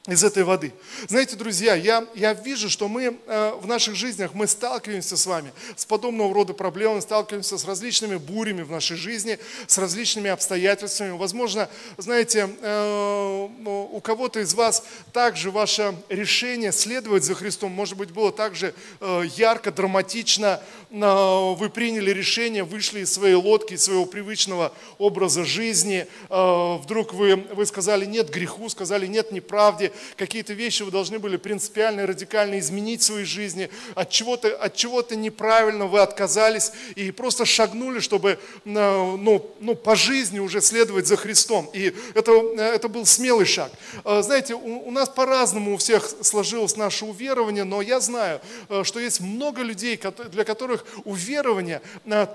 из 0.07 0.23
этой 0.23 0.43
воды. 0.43 0.73
Знаете, 1.09 1.35
друзья, 1.35 1.75
я, 1.75 2.07
я 2.15 2.33
вижу, 2.33 2.69
что 2.69 2.87
мы 2.87 3.17
э, 3.27 3.51
в 3.59 3.67
наших 3.67 3.95
жизнях, 3.95 4.33
мы 4.33 4.47
сталкиваемся 4.47 5.17
с 5.17 5.25
вами 5.25 5.51
с 5.75 5.83
подобного 5.85 6.33
рода 6.33 6.53
проблемами, 6.53 7.01
сталкиваемся 7.01 7.57
с 7.57 7.65
различными 7.65 8.15
бурями 8.15 8.61
в 8.61 8.71
нашей 8.71 8.95
жизни, 8.95 9.37
с 9.67 9.77
различными 9.77 10.29
обстоятельствами. 10.29 11.11
Возможно, 11.11 11.69
знаете, 11.97 12.49
э, 12.61 13.47
ну, 13.59 13.89
у 13.91 13.99
кого-то 13.99 14.39
из 14.39 14.53
вас 14.53 14.83
также 15.11 15.51
ваше 15.51 15.93
решение 16.07 16.71
следовать 16.71 17.25
за 17.25 17.35
Христом, 17.35 17.73
может 17.73 17.97
быть, 17.97 18.11
было 18.11 18.31
также 18.31 18.73
э, 19.01 19.23
ярко, 19.35 19.73
драматично, 19.73 20.61
э, 20.89 21.53
вы 21.57 21.69
приняли 21.69 22.11
решение, 22.11 22.63
вышли 22.63 23.01
из 23.01 23.11
своей 23.11 23.35
лодки, 23.35 23.73
из 23.73 23.83
своего 23.83 24.05
привычного 24.05 24.71
образа 24.99 25.43
жизни, 25.43 26.07
э, 26.29 26.77
вдруг 26.77 27.13
вы, 27.13 27.35
вы 27.35 27.65
сказали 27.65 28.05
нет 28.05 28.29
греху, 28.29 28.69
сказали 28.69 29.05
нет 29.05 29.33
неправде, 29.33 29.91
какие-то 30.16 30.54
вещи 30.54 30.84
вы 30.84 30.92
должны 30.92 31.20
были 31.20 31.38
принципиально 31.38 32.06
радикально 32.06 32.60
изменить 32.60 33.01
в 33.01 33.06
своей 33.06 33.25
жизни, 33.25 33.70
от 33.96 34.10
чего-то 34.10 34.56
от 34.56 34.75
чего 34.75 35.04
неправильно 35.12 35.86
вы 35.86 36.00
отказались 36.00 36.72
и 36.96 37.12
просто 37.12 37.46
шагнули, 37.46 38.00
чтобы 38.00 38.32
э, 38.32 38.38
ну, 38.66 39.51
ну, 39.60 39.75
по 39.75 39.96
жизни 39.96 40.39
уже 40.39 40.62
следовать 40.62 41.08
за 41.08 41.18
Христом. 41.18 41.70
И 41.74 41.94
это, 42.13 42.32
это 42.58 42.88
был 42.88 43.06
смелый 43.06 43.46
шаг. 43.46 43.72
Э, 44.04 44.22
знаете, 44.24 44.56
у, 44.56 44.88
у 44.88 44.92
нас 44.92 45.10
по-разному 45.10 45.75
у 45.75 45.77
всех 45.77 46.10
сложилось 46.22 46.75
наше 46.75 47.06
уверование, 47.06 47.63
но 47.63 47.82
я 47.82 48.00
знаю, 48.00 48.42
э, 48.70 48.84
что 48.84 49.00
есть 49.00 49.22
много 49.22 49.62
людей, 49.62 50.00
для 50.32 50.44
которых 50.44 50.86
уверование 51.06 51.82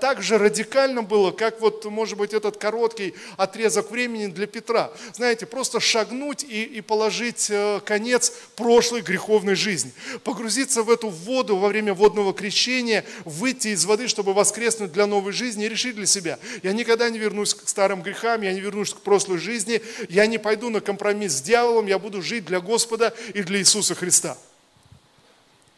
так 0.01 0.21
же 0.21 0.37
радикально 0.37 1.03
было, 1.03 1.31
как 1.31 1.61
вот, 1.61 1.85
может 1.85 2.17
быть, 2.17 2.33
этот 2.33 2.57
короткий 2.57 3.13
отрезок 3.37 3.91
времени 3.91 4.27
для 4.27 4.47
Петра. 4.47 4.91
Знаете, 5.13 5.45
просто 5.45 5.79
шагнуть 5.79 6.43
и, 6.43 6.63
и 6.63 6.81
положить 6.81 7.51
Э, 7.52 7.52
конец 7.85 8.33
прошлой 8.55 9.01
греховной 9.01 9.55
жизни. 9.55 9.91
Погрузиться 10.23 10.83
в 10.83 10.89
эту 10.89 11.09
воду 11.09 11.57
во 11.57 11.67
время 11.67 11.93
водного 11.93 12.33
крещения, 12.33 13.05
выйти 13.25 13.69
из 13.69 13.85
воды, 13.85 14.07
чтобы 14.07 14.33
воскреснуть 14.33 14.91
для 14.91 15.05
новой 15.05 15.33
жизни 15.33 15.65
и 15.65 15.69
решить 15.69 15.95
для 15.95 16.05
себя. 16.05 16.39
Я 16.61 16.73
никогда 16.73 17.09
не 17.09 17.19
вернусь 17.19 17.53
к 17.53 17.67
старым 17.67 18.01
грехам, 18.01 18.41
я 18.41 18.53
не 18.53 18.59
вернусь 18.59 18.93
к 18.93 19.01
прошлой 19.01 19.37
жизни, 19.37 19.81
я 20.09 20.25
не 20.25 20.37
пойду 20.37 20.69
на 20.69 20.81
компромисс 20.81 21.33
с 21.33 21.41
дьяволом, 21.41 21.87
я 21.87 21.99
буду 21.99 22.21
жить 22.21 22.45
для 22.45 22.59
Господа 22.59 23.13
и 23.33 23.43
для 23.43 23.59
Иисуса 23.59 23.95
Христа. 23.95 24.37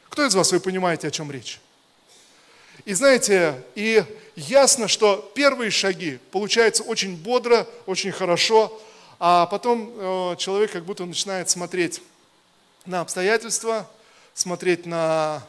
Кто 0.09 0.25
из 0.25 0.33
вас, 0.33 0.51
вы 0.51 0.59
понимаете, 0.59 1.07
о 1.07 1.11
чем 1.11 1.31
речь? 1.31 1.59
И 2.85 2.93
знаете, 2.93 3.63
и 3.75 4.03
ясно, 4.35 4.87
что 4.87 5.31
первые 5.33 5.71
шаги 5.71 6.19
получаются 6.31 6.83
очень 6.83 7.15
бодро, 7.15 7.67
очень 7.85 8.11
хорошо, 8.11 8.81
а 9.19 9.45
потом 9.45 9.91
э, 9.95 10.35
человек 10.37 10.71
как 10.71 10.85
будто 10.85 11.05
начинает 11.05 11.49
смотреть 11.49 12.01
на 12.85 13.01
обстоятельства, 13.01 13.89
смотреть 14.33 14.85
на, 14.85 15.45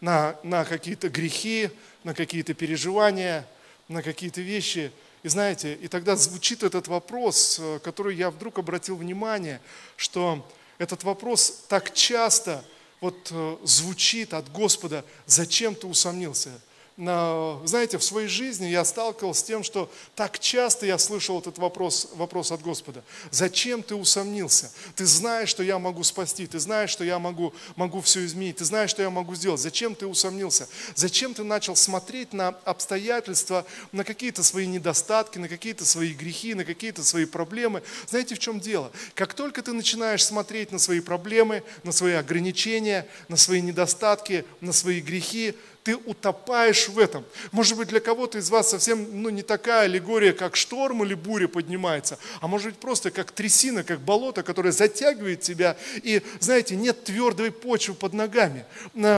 на, 0.00 0.36
на 0.42 0.64
какие-то 0.64 1.08
грехи, 1.08 1.70
на 2.02 2.14
какие-то 2.14 2.54
переживания, 2.54 3.46
на 3.88 4.02
какие-то 4.02 4.40
вещи. 4.40 4.90
И 5.22 5.28
знаете, 5.28 5.74
и 5.74 5.88
тогда 5.88 6.16
звучит 6.16 6.62
этот 6.62 6.88
вопрос, 6.88 7.58
э, 7.60 7.78
который 7.82 8.16
я 8.16 8.30
вдруг 8.30 8.58
обратил 8.58 8.96
внимание, 8.96 9.60
что 9.96 10.46
этот 10.78 11.04
вопрос 11.04 11.64
так 11.68 11.92
часто 11.92 12.64
вот 13.00 13.28
э, 13.30 13.56
звучит 13.64 14.34
от 14.34 14.50
Господа, 14.50 15.04
зачем 15.26 15.74
ты 15.74 15.86
усомнился? 15.86 16.50
Знаете, 16.96 17.98
в 17.98 18.04
своей 18.04 18.28
жизни 18.28 18.66
я 18.66 18.84
сталкивался 18.84 19.40
с 19.40 19.44
тем, 19.44 19.64
что 19.64 19.90
так 20.14 20.38
часто 20.38 20.86
я 20.86 20.96
слышал 20.96 21.40
этот 21.40 21.58
вопрос, 21.58 22.08
вопрос 22.14 22.52
от 22.52 22.62
Господа. 22.62 23.02
Зачем 23.32 23.82
ты 23.82 23.96
усомнился? 23.96 24.70
Ты 24.94 25.04
знаешь, 25.04 25.48
что 25.48 25.64
я 25.64 25.80
могу 25.80 26.04
спасти, 26.04 26.46
ты 26.46 26.60
знаешь, 26.60 26.90
что 26.90 27.02
я 27.02 27.18
могу, 27.18 27.52
могу 27.74 28.00
все 28.00 28.24
изменить, 28.24 28.56
ты 28.56 28.64
знаешь, 28.64 28.90
что 28.90 29.02
я 29.02 29.10
могу 29.10 29.34
сделать. 29.34 29.60
Зачем 29.60 29.96
ты 29.96 30.06
усомнился? 30.06 30.68
Зачем 30.94 31.34
ты 31.34 31.42
начал 31.42 31.74
смотреть 31.74 32.32
на 32.32 32.48
обстоятельства, 32.64 33.66
на 33.90 34.04
какие-то 34.04 34.44
свои 34.44 34.66
недостатки, 34.68 35.38
на 35.38 35.48
какие-то 35.48 35.84
свои 35.84 36.12
грехи, 36.12 36.54
на 36.54 36.64
какие-то 36.64 37.02
свои 37.02 37.24
проблемы? 37.24 37.82
Знаете, 38.06 38.36
в 38.36 38.38
чем 38.38 38.60
дело? 38.60 38.92
Как 39.14 39.34
только 39.34 39.62
ты 39.62 39.72
начинаешь 39.72 40.24
смотреть 40.24 40.70
на 40.70 40.78
свои 40.78 41.00
проблемы, 41.00 41.64
на 41.82 41.90
свои 41.90 42.12
ограничения, 42.12 43.08
на 43.28 43.36
свои 43.36 43.60
недостатки, 43.60 44.44
на 44.60 44.72
свои 44.72 45.00
грехи, 45.00 45.54
ты 45.84 45.96
утопаешь 45.96 46.88
в 46.88 46.98
этом. 46.98 47.24
Может 47.52 47.76
быть, 47.76 47.88
для 47.88 48.00
кого-то 48.00 48.38
из 48.38 48.48
вас 48.48 48.70
совсем 48.70 49.22
ну, 49.22 49.28
не 49.28 49.42
такая 49.42 49.82
аллегория, 49.82 50.32
как 50.32 50.56
шторм 50.56 51.04
или 51.04 51.12
буря 51.12 51.46
поднимается, 51.46 52.18
а 52.40 52.48
может 52.48 52.68
быть 52.68 52.78
просто 52.78 53.10
как 53.10 53.30
трясина, 53.30 53.84
как 53.84 54.00
болото, 54.00 54.42
которое 54.42 54.72
затягивает 54.72 55.42
тебя, 55.42 55.76
и, 55.96 56.22
знаете, 56.40 56.74
нет 56.74 57.04
твердой 57.04 57.52
почвы 57.52 57.94
под 57.94 58.14
ногами. 58.14 58.64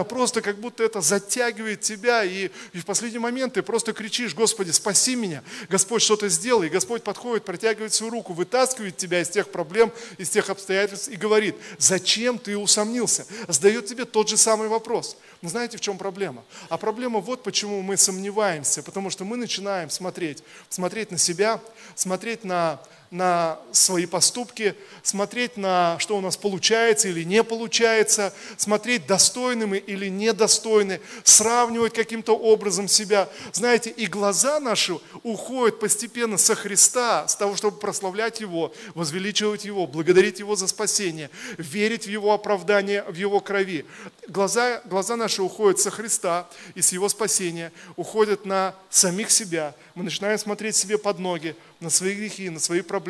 Просто 0.08 0.42
как 0.42 0.58
будто 0.58 0.82
это 0.82 1.00
затягивает 1.00 1.82
тебя, 1.82 2.25
и, 2.25 2.50
и 2.73 2.78
в 2.78 2.85
последний 2.85 3.20
момент 3.20 3.54
ты 3.54 3.62
просто 3.62 3.92
кричишь, 3.92 4.35
Господи, 4.35 4.73
спаси 4.73 5.14
меня, 5.14 5.44
Господь 5.68 6.02
что-то 6.02 6.28
сделай, 6.28 6.66
и 6.66 6.70
Господь 6.70 7.04
подходит, 7.04 7.44
протягивает 7.44 7.92
свою 7.92 8.11
руку, 8.11 8.32
вытаскивает 8.32 8.96
тебя 8.96 9.20
из 9.20 9.28
тех 9.28 9.50
проблем, 9.50 9.92
из 10.18 10.30
тех 10.30 10.50
обстоятельств 10.50 11.08
и 11.08 11.14
говорит, 11.14 11.54
зачем 11.78 12.40
ты 12.40 12.58
усомнился? 12.58 13.25
Задает 13.46 13.87
тебе 13.87 14.04
тот 14.04 14.28
же 14.28 14.37
самый 14.37 14.66
вопрос– 14.66 15.16
Но 15.43 15.49
знаете, 15.49 15.76
в 15.76 15.81
чем 15.81 15.99
проблема? 15.99 16.45
А 16.69 16.78
проблема 16.78 17.21
вот 17.21 17.43
почему 17.43 17.83
мы 17.83 17.97
сомневаемся, 17.97 18.83
потому 18.83 19.11
что 19.11 19.25
мы 19.25 19.37
начинаем 19.37 19.90
смотреть, 19.90 20.43
смотреть 20.69 21.11
на 21.11 21.19
себя, 21.19 21.61
смотреть 21.95 22.45
на 22.45 22.81
на 23.11 23.59
свои 23.73 24.07
поступки, 24.07 24.75
смотреть 25.03 25.57
на 25.57 25.99
что 25.99 26.17
у 26.17 26.21
нас 26.21 26.37
получается 26.37 27.09
или 27.09 27.23
не 27.23 27.43
получается, 27.45 28.33
смотреть 28.57 29.07
достойны 29.07 29.67
мы 29.67 29.79
или 29.79 30.09
недостойны, 30.09 31.01
сравнивать 31.25 31.95
каким-то 31.95 32.37
образом 32.37 32.89
себя. 32.89 33.29
Знаете, 33.53 33.91
и 33.91 34.07
глаза 34.07 34.61
наши 34.61 34.97
уходят 35.23 35.81
постепенно 35.81 36.39
со 36.39 36.55
Христа, 36.55 37.29
с 37.29 37.37
того, 37.37 37.57
чтобы 37.57 37.79
прославлять 37.79 38.41
Его, 38.41 38.73
возвеличивать 38.95 39.65
Его, 39.65 39.87
благодарить 39.87 40.39
Его 40.39 40.57
за 40.57 40.67
спасение, 40.67 41.31
верить 41.59 42.07
в 42.07 42.11
Его 42.11 42.33
оправдание, 42.33 43.03
в 43.05 43.15
Его 43.15 43.41
крови. 43.41 43.87
Глаза, 44.29 44.83
глаза 44.85 45.17
наши 45.17 45.43
уходят 45.43 45.79
со 45.79 45.91
Христа 45.91 46.49
и 46.75 46.83
с 46.83 46.93
Его 46.93 47.09
спасения, 47.09 47.73
уходят 47.97 48.45
на 48.45 48.75
самих 48.91 49.31
себя. 49.31 49.75
Мы 49.95 50.05
начинаем 50.05 50.39
смотреть 50.39 50.77
себе 50.77 50.99
под 50.99 51.19
ноги, 51.19 51.57
на 51.81 51.91
свои 51.91 52.15
грехи, 52.15 52.51
на 52.51 52.59
свои 52.59 52.81
проблемы, 52.81 53.06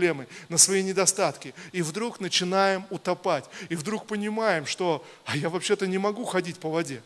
на 0.48 0.58
свои 0.58 0.82
недостатки. 0.82 1.54
И 1.72 1.82
вдруг 1.82 2.20
начинаем 2.20 2.86
утопать. 2.90 3.44
И 3.68 3.76
вдруг 3.76 4.06
понимаем, 4.06 4.66
что 4.66 5.04
а 5.24 5.36
я 5.36 5.48
вообще-то 5.48 5.86
не 5.86 5.98
могу 5.98 6.24
ходить 6.24 6.58
по 6.58 6.68
воде. 6.68 7.02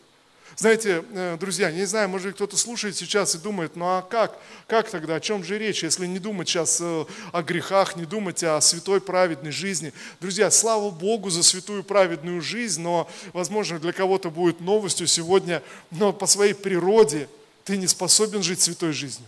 Знаете, 0.57 1.03
э, 1.13 1.37
друзья, 1.39 1.71
не 1.71 1.85
знаю, 1.85 2.09
может 2.09 2.27
быть, 2.27 2.35
кто-то 2.35 2.57
слушает 2.57 2.97
сейчас 2.97 3.35
и 3.35 3.37
думает, 3.37 3.75
ну 3.75 3.85
а 3.85 4.01
как, 4.01 4.37
как 4.67 4.89
тогда, 4.89 5.15
о 5.15 5.19
чем 5.21 5.43
же 5.43 5.57
речь, 5.57 5.81
если 5.81 6.05
не 6.05 6.19
думать 6.19 6.49
сейчас 6.49 6.79
э, 6.81 7.05
о 7.31 7.41
грехах, 7.41 7.95
не 7.95 8.05
думать 8.05 8.43
о 8.43 8.59
святой 8.59 8.99
праведной 8.99 9.51
жизни. 9.51 9.93
Друзья, 10.19 10.51
слава 10.51 10.89
Богу 10.89 11.29
за 11.29 11.43
святую 11.43 11.83
праведную 11.83 12.41
жизнь, 12.41 12.81
но, 12.81 13.09
возможно, 13.31 13.79
для 13.79 13.93
кого-то 13.93 14.29
будет 14.29 14.59
новостью 14.59 15.07
сегодня, 15.07 15.63
но 15.89 16.11
по 16.11 16.25
своей 16.25 16.53
природе 16.53 17.29
ты 17.63 17.77
не 17.77 17.87
способен 17.87 18.43
жить 18.43 18.61
святой 18.61 18.91
жизнью. 18.91 19.27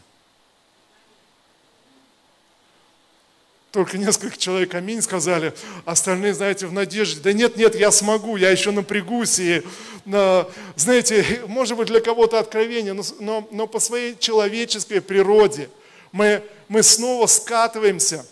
Только 3.73 3.97
несколько 3.97 4.37
человек 4.37 4.75
аминь 4.75 5.01
сказали, 5.01 5.51
остальные, 5.83 6.35
знаете, 6.35 6.67
в 6.67 6.73
надежде, 6.73 7.19
да 7.21 7.33
нет, 7.33 7.57
нет, 7.57 7.73
я 7.73 7.89
смогу, 7.89 8.35
я 8.37 8.51
еще 8.51 8.69
напрягусь. 8.69 9.39
И, 9.39 9.63
знаете, 10.75 11.41
может 11.47 11.75
быть 11.75 11.87
для 11.87 11.99
кого-то 11.99 12.37
откровение, 12.37 12.93
но, 12.93 13.01
но, 13.19 13.47
но 13.49 13.65
по 13.65 13.79
своей 13.79 14.15
человеческой 14.15 15.01
природе 15.01 15.71
мы, 16.11 16.43
мы 16.67 16.83
снова 16.83 17.25
скатываемся 17.25 18.23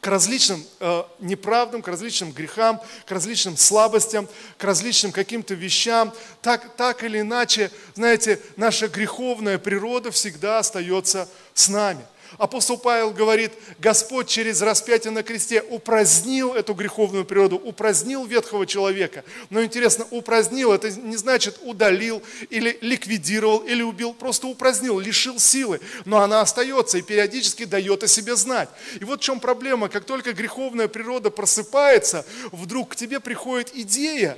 к 0.00 0.06
различным 0.06 0.64
э, 0.80 1.02
неправдам, 1.18 1.82
к 1.82 1.88
различным 1.88 2.32
грехам, 2.32 2.80
к 3.04 3.10
различным 3.10 3.58
слабостям, 3.58 4.26
к 4.56 4.64
различным 4.64 5.12
каким-то 5.12 5.52
вещам. 5.52 6.10
Так, 6.40 6.74
так 6.76 7.04
или 7.04 7.20
иначе, 7.20 7.70
знаете, 7.94 8.40
наша 8.56 8.88
греховная 8.88 9.58
природа 9.58 10.10
всегда 10.10 10.60
остается 10.60 11.28
с 11.52 11.68
нами. 11.68 12.00
Апостол 12.38 12.78
Павел 12.78 13.12
говорит, 13.12 13.52
Господь 13.78 14.28
через 14.28 14.60
распятие 14.60 15.12
на 15.12 15.22
кресте 15.22 15.62
упразднил 15.62 16.54
эту 16.54 16.74
греховную 16.74 17.24
природу, 17.24 17.56
упразднил 17.56 18.24
ветхого 18.24 18.66
человека. 18.66 19.24
Но 19.50 19.62
интересно, 19.62 20.06
упразднил, 20.10 20.72
это 20.72 20.90
не 20.90 21.16
значит 21.16 21.58
удалил 21.62 22.22
или 22.50 22.76
ликвидировал 22.80 23.58
или 23.58 23.82
убил, 23.82 24.14
просто 24.14 24.48
упразднил, 24.48 24.98
лишил 24.98 25.38
силы. 25.38 25.80
Но 26.04 26.20
она 26.20 26.40
остается 26.40 26.98
и 26.98 27.02
периодически 27.02 27.64
дает 27.64 28.02
о 28.02 28.08
себе 28.08 28.34
знать. 28.34 28.68
И 29.00 29.04
вот 29.04 29.20
в 29.20 29.22
чем 29.22 29.38
проблема, 29.38 29.88
как 29.88 30.04
только 30.04 30.32
греховная 30.32 30.88
природа 30.88 31.30
просыпается, 31.30 32.26
вдруг 32.50 32.90
к 32.90 32.96
тебе 32.96 33.20
приходит 33.20 33.70
идея, 33.74 34.36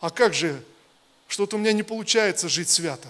а 0.00 0.10
как 0.10 0.32
же, 0.32 0.62
что-то 1.26 1.56
у 1.56 1.58
меня 1.58 1.72
не 1.72 1.82
получается 1.82 2.48
жить 2.48 2.68
свято. 2.68 3.08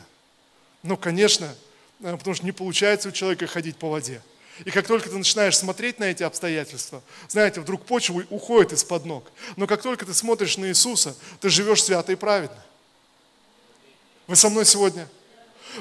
Ну, 0.83 0.97
конечно, 0.97 1.55
потому 2.01 2.35
что 2.35 2.45
не 2.45 2.53
получается 2.53 3.09
у 3.09 3.13
человека 3.13 3.47
ходить 3.47 3.77
по 3.77 3.91
воде. 3.91 4.23
И 4.65 4.71
как 4.71 4.87
только 4.87 5.09
ты 5.09 5.17
начинаешь 5.17 5.57
смотреть 5.57 5.99
на 5.99 6.05
эти 6.05 6.23
обстоятельства, 6.23 7.03
знаете, 7.29 7.61
вдруг 7.61 7.85
почва 7.87 8.23
уходит 8.29 8.73
из-под 8.73 9.07
ног. 9.07 9.31
Но 9.57 9.67
как 9.67 9.81
только 9.83 10.05
ты 10.05 10.13
смотришь 10.13 10.59
на 10.59 10.67
Иисуса, 10.67 11.17
ты 11.41 11.49
живешь 11.49 11.83
свято 11.83 12.13
и 12.13 12.17
праведно. 12.17 12.63
Вы 14.27 14.37
со 14.37 14.49
мной 14.49 14.67
сегодня? 14.67 15.09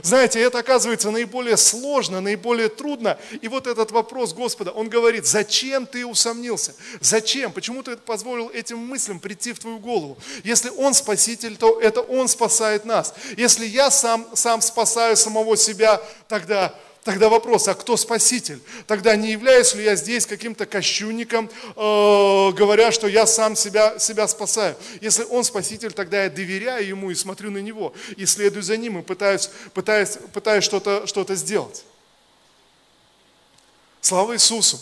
Знаете, 0.04 0.40
это 0.40 0.60
оказывается 0.60 1.12
наиболее 1.12 1.58
сложно, 1.58 2.22
наиболее 2.22 2.70
трудно. 2.70 3.18
И 3.42 3.48
вот 3.48 3.68
этот 3.68 3.92
вопрос 3.92 4.34
Господа, 4.34 4.72
он 4.72 4.90
говорит, 4.90 5.26
зачем 5.26 5.86
ты 5.86 6.06
усомнился? 6.06 6.76
Зачем? 7.00 7.52
Почему 7.52 7.84
ты 7.84 7.98
позволил 7.98 8.50
этим 8.50 8.78
мыслям 8.80 9.20
прийти 9.20 9.54
в 9.54 9.60
твою 9.60 9.80
голову? 9.80 10.18
Если 10.44 10.70
Он 10.70 10.94
Спаситель, 10.94 11.58
то 11.58 11.80
это 11.80 12.02
Он 12.02 12.28
спасает 12.28 12.86
нас. 12.86 13.14
Если 13.38 13.66
я 13.66 13.92
сам, 13.92 14.28
сам 14.34 14.62
спасаю 14.62 15.18
самого 15.18 15.58
себя, 15.58 16.02
тогда 16.28 16.74
Тогда 17.04 17.30
вопрос, 17.30 17.68
а 17.68 17.76
кто 17.76 17.96
спаситель? 17.96 18.60
Тогда 18.86 19.16
не 19.16 19.32
являюсь 19.32 19.74
ли 19.74 19.84
я 19.84 19.96
здесь 19.96 20.26
каким-то 20.26 20.66
кощунником, 20.66 21.50
э, 21.76 22.52
говоря, 22.52 22.92
что 22.92 23.08
я 23.08 23.26
сам 23.26 23.56
себя, 23.56 23.98
себя 24.00 24.28
спасаю? 24.28 24.76
Если 25.00 25.24
он 25.24 25.46
спаситель, 25.46 25.94
тогда 25.94 26.24
я 26.24 26.30
доверяю 26.30 26.86
ему 26.86 27.10
и 27.10 27.16
смотрю 27.16 27.52
на 27.52 27.60
него, 27.60 27.94
и 28.18 28.26
следую 28.26 28.64
за 28.64 28.76
ним, 28.76 29.00
и 29.00 29.02
пытаюсь, 29.02 29.50
пытаюсь, 29.74 30.18
пытаюсь 30.34 30.64
что-то 30.64 31.08
что 31.08 31.26
сделать. 31.36 31.86
Слава 34.02 34.34
Иисусу! 34.36 34.80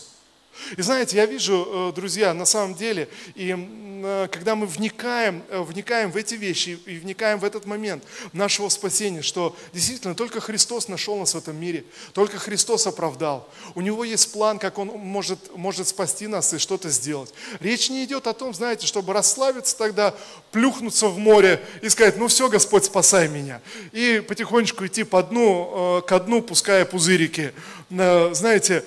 И 0.76 0.82
знаете, 0.82 1.18
я 1.18 1.26
вижу, 1.26 1.90
э, 1.90 1.96
друзья, 1.96 2.34
на 2.34 2.46
самом 2.46 2.76
деле, 2.76 3.08
и 3.36 3.56
э, 3.56 4.28
когда 4.32 4.56
мы 4.56 4.66
вникаем, 4.66 5.44
э, 5.50 5.62
вникаем 5.62 6.12
в 6.12 6.18
эти 6.18 6.36
вещи 6.36 6.80
и 6.86 6.98
вникаем 6.98 7.40
в 7.40 7.44
этот 7.44 7.66
момент 7.66 8.04
нашего 8.34 8.70
спасения, 8.70 9.22
что 9.22 9.56
действительно 9.74 10.16
только 10.16 10.40
Христос 10.40 10.88
нашел 10.88 11.18
нас 11.18 11.34
в 11.34 11.38
этом 11.38 11.56
мире, 11.60 11.86
только 12.14 12.38
Христос 12.38 12.88
оправдал. 12.88 13.50
У 13.76 13.82
Него 13.82 14.04
есть 14.04 14.32
план, 14.32 14.60
как 14.60 14.78
Он 14.78 14.88
может, 14.88 15.56
может 15.56 15.88
спасти 15.88 16.28
нас 16.28 16.54
и 16.54 16.58
что-то 16.58 16.90
сделать. 16.90 17.34
Речь 17.60 17.90
не 17.90 18.04
идет 18.04 18.28
о 18.28 18.34
том, 18.34 18.54
знаете, 18.54 18.88
чтобы 18.88 19.14
расслабиться 19.14 19.78
тогда, 19.78 20.14
плюхнуться 20.52 21.08
в 21.08 21.18
море 21.18 21.62
и 21.82 21.90
сказать, 21.90 22.18
ну 22.18 22.28
все, 22.28 22.50
Господь, 22.50 22.86
спасай 22.86 23.28
меня. 23.28 23.62
И 23.92 24.24
потихонечку 24.28 24.86
идти 24.86 25.04
по 25.04 25.24
дну, 25.24 26.04
ко 26.08 26.20
дну, 26.20 26.42
пуская 26.42 26.86
пузырики. 26.86 27.54
Знаете, 27.90 28.84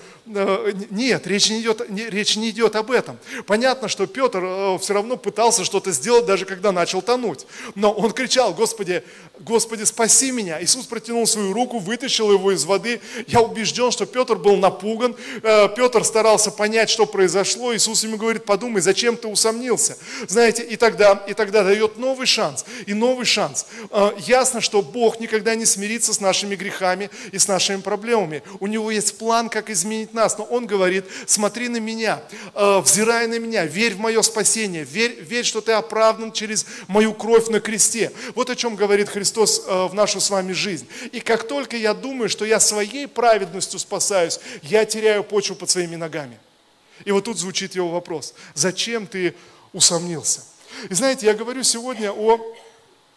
нет, 0.90 1.26
речь 1.26 1.50
не, 1.50 1.60
идет, 1.60 1.82
речь 1.90 2.36
не 2.36 2.50
идет 2.50 2.76
об 2.76 2.90
этом. 2.90 3.18
Понятно, 3.46 3.88
что 3.88 4.06
Петр 4.06 4.40
э, 4.42 4.78
все 4.80 4.94
равно 4.94 5.16
пытался 5.16 5.64
что-то 5.64 5.90
сделать, 5.90 6.24
даже 6.24 6.44
когда 6.44 6.70
начал 6.70 7.02
тонуть. 7.02 7.46
Но 7.74 7.90
он 7.90 8.12
кричал, 8.12 8.54
Господи, 8.54 9.02
Господи, 9.40 9.84
спаси 9.84 10.30
меня. 10.30 10.62
Иисус 10.62 10.86
протянул 10.86 11.26
свою 11.26 11.52
руку, 11.52 11.78
вытащил 11.78 12.30
его 12.30 12.52
из 12.52 12.64
воды. 12.64 13.00
Я 13.26 13.40
убежден, 13.40 13.90
что 13.90 14.06
Петр 14.06 14.36
был 14.36 14.56
напуган. 14.56 15.16
Э, 15.42 15.68
Петр 15.74 16.04
старался 16.04 16.52
понять, 16.52 16.90
что 16.90 17.06
произошло. 17.06 17.74
Иисус 17.74 18.04
ему 18.04 18.16
говорит, 18.16 18.44
подумай, 18.44 18.82
зачем 18.82 19.16
ты 19.16 19.26
усомнился? 19.26 19.98
Знаете, 20.28 20.62
и 20.62 20.76
тогда, 20.76 21.24
и 21.26 21.34
тогда 21.34 21.64
дает 21.64 21.96
новый 21.98 22.26
шанс. 22.26 22.64
И 22.86 22.94
новый 22.94 23.26
шанс. 23.26 23.66
Ясно, 24.18 24.60
что 24.60 24.82
Бог 24.82 25.18
никогда 25.18 25.54
не 25.54 25.64
смирится 25.66 26.12
с 26.12 26.20
нашими 26.20 26.54
грехами 26.54 27.10
и 27.32 27.38
с 27.38 27.48
нашими 27.48 27.80
проблемами. 27.80 28.42
У 28.60 28.66
Него 28.66 28.90
есть 28.90 29.18
план, 29.18 29.48
как 29.48 29.70
изменить 29.70 30.14
нас, 30.14 30.19
но 30.38 30.44
Он 30.44 30.66
говорит, 30.66 31.04
смотри 31.26 31.68
на 31.68 31.78
меня, 31.78 32.22
э, 32.54 32.80
взирай 32.80 33.26
на 33.26 33.38
меня, 33.38 33.64
верь 33.64 33.94
в 33.94 33.98
мое 33.98 34.22
спасение, 34.22 34.84
верь, 34.84 35.20
верь, 35.20 35.44
что 35.44 35.60
ты 35.60 35.72
оправдан 35.72 36.32
через 36.32 36.66
мою 36.88 37.14
кровь 37.14 37.48
на 37.48 37.60
кресте. 37.60 38.12
Вот 38.34 38.50
о 38.50 38.56
чем 38.56 38.76
говорит 38.76 39.08
Христос 39.08 39.62
э, 39.66 39.86
в 39.86 39.94
нашу 39.94 40.20
с 40.20 40.30
вами 40.30 40.52
жизнь. 40.52 40.86
И 41.12 41.20
как 41.20 41.46
только 41.46 41.76
я 41.76 41.94
думаю, 41.94 42.28
что 42.28 42.44
я 42.44 42.60
своей 42.60 43.06
праведностью 43.06 43.78
спасаюсь, 43.78 44.40
я 44.62 44.84
теряю 44.84 45.24
почву 45.24 45.56
под 45.56 45.70
своими 45.70 45.96
ногами. 45.96 46.38
И 47.04 47.12
вот 47.12 47.24
тут 47.24 47.38
звучит 47.38 47.74
его 47.74 47.88
вопрос, 47.88 48.34
зачем 48.54 49.06
ты 49.06 49.34
усомнился? 49.72 50.42
И 50.88 50.94
знаете, 50.94 51.26
я 51.26 51.34
говорю 51.34 51.62
сегодня 51.62 52.12
о 52.12 52.38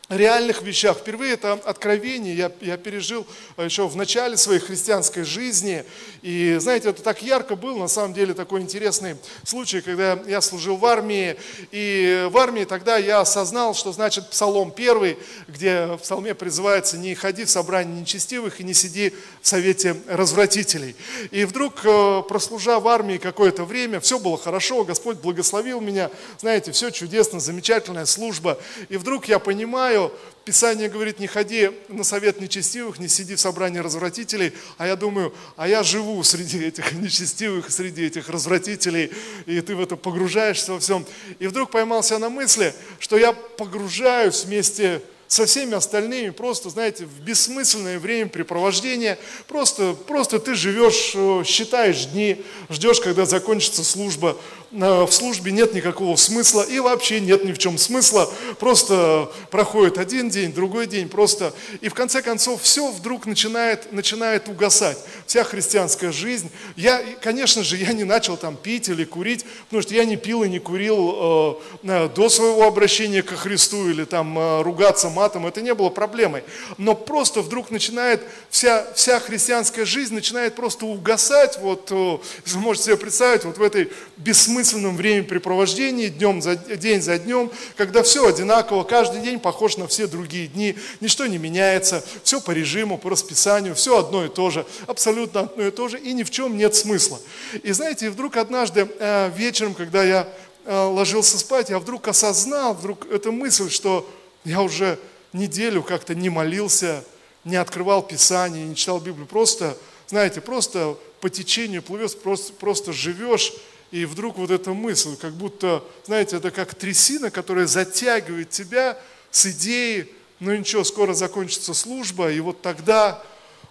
реальных 0.10 0.62
вещах. 0.62 0.98
Впервые 0.98 1.34
это 1.34 1.54
откровение 1.54 2.36
я, 2.36 2.52
я 2.62 2.78
пережил 2.78 3.26
э, 3.56 3.66
еще 3.66 3.88
в 3.88 3.96
начале 3.96 4.36
своей 4.36 4.60
христианской 4.60 5.24
жизни. 5.24 5.86
И 6.22 6.58
знаете, 6.60 6.90
это 6.90 7.02
так 7.02 7.22
ярко 7.22 7.56
было, 7.56 7.80
на 7.80 7.88
самом 7.88 8.14
деле 8.14 8.34
такой 8.34 8.62
интересный 8.62 9.16
случай, 9.46 9.82
когда 9.82 10.20
я 10.28 10.42
служил 10.42 10.76
в 10.76 10.86
армии. 10.86 11.38
И 11.72 12.28
в 12.30 12.38
армии 12.38 12.66
тогда 12.66 12.98
я 12.98 13.22
осознал, 13.22 13.74
что 13.74 13.94
значит 13.94 14.30
Псалом 14.30 14.72
первый, 14.72 15.18
где 15.48 15.86
в 15.86 16.00
псалме 16.00 16.34
призывается 16.34 16.98
«Не 16.98 17.16
ходи 17.16 17.46
в 17.46 17.50
собрание 17.50 18.02
нечестивых 18.02 18.60
и 18.60 18.64
не 18.64 18.74
сиди 18.74 19.14
в 19.42 19.48
совете 19.48 19.96
развратителей». 20.08 20.96
И 21.32 21.46
вдруг, 21.46 21.80
э, 21.86 22.24
прослужа 22.28 22.80
в 22.80 22.88
армии 22.90 23.18
какое-то 23.18 23.64
время, 23.64 24.02
все 24.02 24.20
было 24.20 24.38
хорошо, 24.38 24.84
Господь 24.84 25.18
благословил 25.18 25.80
меня, 25.80 26.12
знаете, 26.40 26.74
все 26.74 26.90
чудесно, 26.90 27.40
замечательная 27.40 28.06
служба. 28.06 28.60
И 28.90 28.98
вдруг 28.98 29.30
я 29.30 29.40
понимаю, 29.40 29.93
знаю, 29.94 30.12
Писание 30.46 30.90
говорит, 30.90 31.20
не 31.20 31.28
ходи 31.28 31.72
на 31.88 32.04
совет 32.04 32.42
нечестивых, 32.42 33.00
не 33.00 33.08
сиди 33.08 33.36
в 33.36 33.40
собрании 33.40 33.80
развратителей, 33.80 34.52
а 34.78 34.86
я 34.86 34.98
думаю, 34.98 35.34
а 35.56 35.70
я 35.70 35.84
живу 35.84 36.22
среди 36.24 36.66
этих 36.66 36.92
нечестивых, 36.94 37.72
среди 37.72 38.04
этих 38.04 38.28
развратителей, 38.28 39.12
и 39.46 39.62
ты 39.62 39.74
в 39.74 39.80
это 39.80 39.96
погружаешься 39.96 40.74
во 40.74 40.80
всем. 40.80 41.06
И 41.40 41.48
вдруг 41.48 41.72
поймался 41.72 42.18
на 42.18 42.30
мысли, 42.30 42.74
что 43.00 43.18
я 43.18 43.32
погружаюсь 43.32 44.44
вместе 44.44 45.02
со 45.34 45.48
всеми 45.48 45.74
остальными, 45.74 46.30
просто, 46.30 46.70
знаете, 46.70 47.06
в 47.06 47.20
бессмысленное 47.22 47.98
времяпрепровождение, 47.98 49.18
просто, 49.48 49.94
просто 49.94 50.38
ты 50.38 50.54
живешь, 50.54 51.14
э, 51.16 51.42
считаешь 51.44 52.06
дни, 52.06 52.44
ждешь, 52.70 53.00
когда 53.00 53.26
закончится 53.26 53.84
служба, 53.84 54.38
в 54.74 55.12
службе 55.12 55.52
нет 55.52 55.74
никакого 55.76 56.16
смысла 56.16 56.64
и 56.64 56.80
вообще 56.80 57.20
нет 57.20 57.46
ни 57.46 57.52
в 57.52 57.60
чем 57.60 57.78
смысла, 57.78 58.32
просто 58.60 59.32
проходит 59.52 60.00
один 60.00 60.30
день, 60.30 60.52
другой 60.52 60.88
день, 60.88 61.10
просто, 61.10 61.54
и 61.82 61.90
в 61.90 61.94
конце 61.94 62.24
концов 62.24 62.62
все 62.62 62.92
вдруг 62.92 63.28
начинает, 63.28 63.92
начинает 63.92 64.48
угасать, 64.50 64.98
вся 65.34 65.44
христианская 65.44 66.12
жизнь. 66.12 66.52
Я, 66.76 67.02
конечно 67.20 67.64
же, 67.64 67.76
я 67.78 67.92
не 67.92 68.04
начал 68.04 68.38
там 68.38 68.56
пить 68.56 68.88
или 68.88 69.04
курить, 69.04 69.44
потому 69.64 69.82
что 69.82 69.96
я 69.96 70.06
не 70.06 70.16
пил 70.16 70.44
и 70.44 70.48
не 70.48 70.60
курил 70.60 71.58
э, 71.82 72.10
до 72.10 72.30
своего 72.30 72.68
обращения 72.68 73.24
ко 73.24 73.36
Христу 73.36 73.90
или 73.90 74.06
там 74.06 74.38
э, 74.38 74.62
ругаться 74.62 75.10
матом, 75.10 75.48
это 75.48 75.64
не 75.64 75.74
было 75.74 75.90
проблемой. 75.90 76.44
Но 76.78 76.94
просто 76.94 77.42
вдруг 77.42 77.72
начинает 77.72 78.22
вся, 78.52 78.86
вся 78.94 79.20
христианская 79.20 79.86
жизнь 79.86 80.14
начинает 80.14 80.54
просто 80.54 80.86
угасать, 80.86 81.58
вот, 81.58 81.88
э, 81.90 81.96
вы 81.96 82.60
можете 82.60 82.86
себе 82.86 82.98
представить, 82.98 83.44
вот 83.44 83.58
в 83.58 83.64
этой 83.64 83.92
бессмысленном 84.18 84.96
времяпрепровождении, 84.96 86.10
днем 86.10 86.44
за, 86.44 86.58
день 86.58 87.02
за 87.02 87.18
днем, 87.18 87.50
когда 87.76 88.04
все 88.04 88.28
одинаково, 88.28 88.84
каждый 88.84 89.22
день 89.22 89.40
похож 89.40 89.78
на 89.78 89.88
все 89.88 90.06
другие 90.06 90.46
дни, 90.46 90.76
ничто 91.02 91.26
не 91.26 91.40
меняется, 91.40 92.06
все 92.24 92.40
по 92.40 92.52
режиму, 92.52 93.00
по 93.00 93.10
расписанию, 93.10 93.74
все 93.74 93.98
одно 93.98 94.26
и 94.26 94.30
то 94.30 94.52
же, 94.52 94.64
абсолютно 94.86 95.23
одно 95.24 95.64
и 95.64 95.72
то 95.72 95.88
же, 95.88 96.00
и 96.00 96.14
ни 96.14 96.24
в 96.24 96.30
чем 96.30 96.58
нет 96.58 96.76
смысла. 96.76 97.20
И 97.64 97.72
знаете, 97.72 98.10
вдруг 98.10 98.38
однажды 98.38 98.88
э, 99.00 99.32
вечером, 99.36 99.74
когда 99.74 100.04
я 100.04 100.28
э, 100.66 100.76
ложился 100.76 101.38
спать, 101.38 101.70
я 101.70 101.80
вдруг 101.80 102.08
осознал, 102.08 102.74
вдруг 102.74 103.08
эта 103.12 103.32
мысль, 103.32 103.70
что 103.70 104.10
я 104.44 104.62
уже 104.62 105.00
неделю 105.34 105.84
как-то 105.84 106.16
не 106.16 106.30
молился, 106.30 107.04
не 107.44 107.56
открывал 107.56 108.04
Писание, 108.04 108.66
не 108.66 108.76
читал 108.76 109.00
Библию, 109.00 109.28
просто, 109.28 109.78
знаете, 110.08 110.42
просто 110.42 110.98
по 111.20 111.30
течению 111.30 111.82
плывешь, 111.82 112.16
просто, 112.16 112.54
просто 112.54 112.94
живешь, 112.94 113.54
и 113.92 114.06
вдруг 114.06 114.38
вот 114.38 114.50
эта 114.50 114.74
мысль, 114.74 115.16
как 115.18 115.34
будто, 115.34 115.84
знаете, 116.06 116.38
это 116.38 116.52
как 116.52 116.74
трясина, 116.74 117.30
которая 117.30 117.68
затягивает 117.68 118.50
тебя 118.50 118.98
с 119.30 119.46
идеей, 119.46 120.10
ну 120.40 120.56
ничего, 120.56 120.84
скоро 120.84 121.14
закончится 121.14 121.74
служба, 121.74 122.32
и 122.32 122.40
вот 122.40 122.62
тогда, 122.62 123.24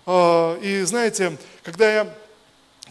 и 0.06 0.82
знаете, 0.84 1.36
когда 1.62 1.92
я 1.92 2.14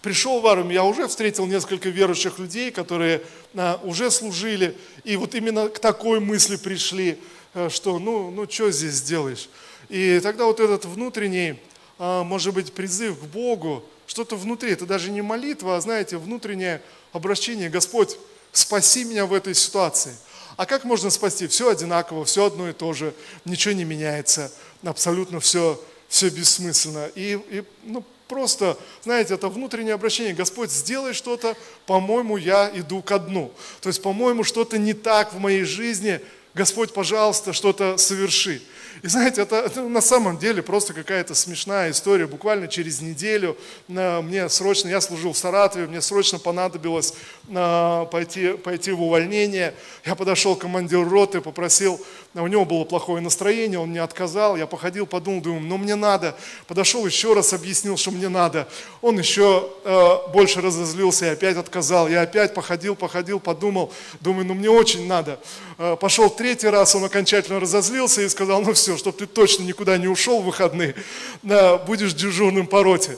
пришел 0.02 0.42
в 0.42 0.48
армию, 0.48 0.74
я 0.74 0.84
уже 0.84 1.08
встретил 1.08 1.46
несколько 1.46 1.90
верующих 1.90 2.40
людей, 2.40 2.72
которые 2.72 3.22
э, 3.54 3.78
уже 3.84 4.10
служили, 4.12 4.78
и 5.04 5.16
вот 5.16 5.36
именно 5.36 5.70
к 5.70 5.80
такой 5.80 6.20
мысли 6.20 6.56
пришли, 6.56 7.20
э, 7.54 7.70
что 7.70 8.00
ну, 8.00 8.32
ну 8.32 8.50
что 8.50 8.72
здесь 8.72 8.94
сделаешь. 8.94 9.50
И 9.90 10.20
тогда 10.22 10.46
вот 10.46 10.60
этот 10.60 10.86
внутренний, 10.86 11.60
э, 12.00 12.24
может 12.24 12.54
быть, 12.54 12.74
призыв 12.74 13.20
к 13.20 13.24
Богу, 13.24 13.84
что-то 14.08 14.36
внутри, 14.36 14.72
это 14.72 14.86
даже 14.86 15.12
не 15.12 15.22
молитва, 15.22 15.78
а, 15.78 15.82
знаете, 15.82 16.18
внутреннее 16.18 16.82
обращение, 17.14 17.70
Господь, 17.70 18.18
спаси 18.52 19.06
меня 19.06 19.26
в 19.26 19.34
этой 19.34 19.56
ситуации. 19.56 20.16
А 20.58 20.66
как 20.66 20.84
можно 20.84 21.10
спасти? 21.10 21.48
Все 21.48 21.70
одинаково, 21.70 22.26
все 22.26 22.46
одно 22.46 22.70
и 22.70 22.74
то 22.74 22.92
же, 22.92 23.14
ничего 23.46 23.74
не 23.74 23.86
меняется, 23.86 24.52
абсолютно 24.84 25.40
все, 25.40 25.82
все 26.12 26.28
бессмысленно. 26.28 27.10
И, 27.16 27.40
и 27.50 27.64
ну, 27.84 28.04
просто, 28.28 28.78
знаете, 29.02 29.34
это 29.34 29.48
внутреннее 29.48 29.94
обращение. 29.94 30.34
Господь, 30.34 30.70
сделай 30.70 31.14
что-то, 31.14 31.56
по-моему, 31.86 32.36
я 32.36 32.70
иду 32.76 33.02
ко 33.02 33.18
дну. 33.18 33.52
То 33.80 33.88
есть, 33.88 34.02
по-моему, 34.02 34.44
что-то 34.44 34.78
не 34.78 34.94
так 34.94 35.34
в 35.34 35.40
моей 35.40 35.64
жизни. 35.64 36.20
Господь, 36.54 36.94
пожалуйста, 36.94 37.54
что-то 37.54 37.98
соверши. 37.98 38.62
И 39.04 39.08
знаете, 39.08 39.42
это, 39.42 39.56
это 39.56 39.84
на 39.84 40.02
самом 40.02 40.38
деле 40.38 40.62
просто 40.62 40.94
какая-то 40.94 41.34
смешная 41.34 41.92
история. 41.92 42.28
Буквально 42.28 42.68
через 42.68 43.00
неделю 43.00 43.58
мне 43.88 44.50
срочно, 44.50 44.90
я 44.90 45.00
служил 45.00 45.32
в 45.32 45.38
Саратове, 45.38 45.88
мне 45.88 46.02
срочно 46.02 46.40
понадобилось 46.40 47.14
пойти, 47.48 48.52
пойти 48.58 48.92
в 48.92 49.02
увольнение. 49.02 49.74
Я 50.06 50.16
подошел 50.16 50.58
к 50.58 50.60
командиру 50.60 51.10
роты, 51.10 51.40
попросил, 51.40 52.06
у 52.34 52.48
него 52.48 52.64
было 52.64 52.86
плохое 52.86 53.22
настроение, 53.22 53.78
он 53.78 53.90
мне 53.90 54.02
отказал. 54.02 54.56
Я 54.56 54.66
походил, 54.66 55.06
подумал, 55.06 55.42
думаю, 55.42 55.62
ну 55.62 55.78
мне 55.78 55.96
надо. 55.96 56.36
Подошел 56.66 57.06
еще 57.06 57.34
раз, 57.34 57.52
объяснил, 57.52 57.98
что 57.98 58.12
мне 58.12 58.30
надо. 58.30 58.70
Он 59.02 59.20
еще 59.20 59.70
э, 59.84 60.32
больше 60.32 60.62
разозлился 60.62 61.26
и 61.26 61.30
опять 61.30 61.58
отказал. 61.58 62.08
Я 62.08 62.22
опять 62.22 62.54
походил, 62.54 62.96
походил, 62.96 63.42
подумал, 63.42 63.92
думаю, 64.22 64.46
ну 64.46 64.54
мне 64.54 64.70
очень 64.70 65.08
надо. 65.08 65.40
Э, 65.78 65.98
пошел 66.00 66.30
третий 66.30 66.70
раз, 66.70 66.96
он 66.96 67.04
окончательно 67.04 67.60
разозлился 67.60 68.22
и 68.22 68.30
сказал, 68.30 68.62
ну 68.62 68.72
все, 68.74 68.96
чтобы 68.96 69.18
ты 69.18 69.26
точно 69.26 69.64
никуда 69.64 69.98
не 69.98 70.08
ушел 70.08 70.42
в 70.42 70.46
выходные, 70.46 70.96
да, 71.44 71.78
будешь 71.78 72.14
дежурным 72.14 72.66
по 72.66 72.82
роте. 72.82 73.18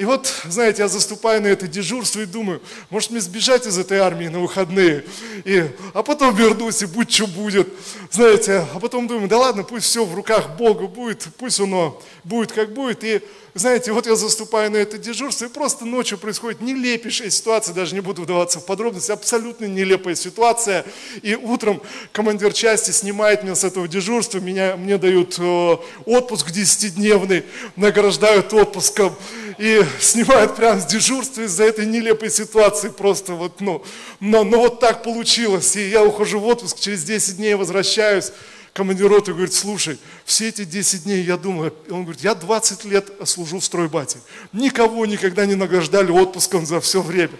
И 0.00 0.04
вот, 0.06 0.32
знаете, 0.46 0.80
я 0.80 0.88
заступаю 0.88 1.42
на 1.42 1.48
это 1.48 1.68
дежурство 1.68 2.20
и 2.20 2.24
думаю, 2.24 2.62
может 2.88 3.10
мне 3.10 3.20
сбежать 3.20 3.66
из 3.66 3.76
этой 3.76 3.98
армии 3.98 4.28
на 4.28 4.40
выходные, 4.40 5.04
и, 5.44 5.66
а 5.92 6.02
потом 6.02 6.34
вернусь, 6.34 6.80
и 6.80 6.86
будь 6.86 7.12
что 7.12 7.26
будет. 7.26 7.68
Знаете, 8.10 8.64
а 8.74 8.80
потом 8.80 9.06
думаю, 9.06 9.28
да 9.28 9.36
ладно, 9.36 9.62
пусть 9.62 9.84
все 9.84 10.06
в 10.06 10.14
руках 10.14 10.56
Бога 10.56 10.86
будет, 10.86 11.28
пусть 11.36 11.60
оно 11.60 12.00
будет 12.24 12.50
как 12.50 12.72
будет. 12.72 13.04
И 13.04 13.20
знаете, 13.54 13.92
вот 13.92 14.06
я 14.06 14.14
заступаю 14.14 14.70
на 14.70 14.76
это 14.76 14.96
дежурство, 14.96 15.46
и 15.46 15.48
просто 15.48 15.84
ночью 15.84 16.18
происходит 16.18 16.60
нелепейшая 16.60 17.30
ситуация, 17.30 17.74
даже 17.74 17.94
не 17.94 18.00
буду 18.00 18.22
вдаваться 18.22 18.60
в 18.60 18.66
подробности, 18.66 19.10
абсолютно 19.10 19.64
нелепая 19.64 20.14
ситуация. 20.14 20.84
И 21.22 21.34
утром 21.34 21.82
командир 22.12 22.52
части 22.52 22.92
снимает 22.92 23.42
меня 23.42 23.54
с 23.54 23.64
этого 23.64 23.88
дежурства, 23.88 24.38
меня, 24.38 24.76
мне 24.76 24.98
дают 24.98 25.36
э, 25.38 25.76
отпуск 26.06 26.50
10-дневный, 26.50 27.44
награждают 27.76 28.52
отпуском 28.52 29.14
и 29.58 29.82
снимают 30.00 30.56
прямо 30.56 30.80
с 30.80 30.86
дежурства 30.86 31.42
из-за 31.42 31.64
этой 31.64 31.86
нелепой 31.86 32.30
ситуации 32.30 32.88
просто 32.88 33.34
вот, 33.34 33.60
ну, 33.60 33.82
но, 34.20 34.44
но 34.44 34.58
вот 34.58 34.80
так 34.80 35.02
получилось. 35.02 35.76
И 35.76 35.88
я 35.88 36.04
ухожу 36.04 36.38
в 36.38 36.46
отпуск, 36.46 36.78
через 36.78 37.04
10 37.04 37.36
дней 37.36 37.54
возвращаюсь, 37.54 38.32
командир 38.80 39.08
роты 39.10 39.32
говорит, 39.32 39.52
слушай, 39.52 39.98
все 40.24 40.48
эти 40.48 40.64
10 40.64 41.04
дней 41.04 41.22
я 41.22 41.36
думаю, 41.36 41.74
он 41.90 42.04
говорит, 42.04 42.22
я 42.22 42.34
20 42.34 42.86
лет 42.86 43.10
служу 43.26 43.60
в 43.60 43.64
стройбате. 43.64 44.20
Никого 44.54 45.04
никогда 45.04 45.44
не 45.44 45.54
награждали 45.54 46.10
отпуском 46.10 46.64
за 46.64 46.80
все 46.80 47.02
время. 47.02 47.34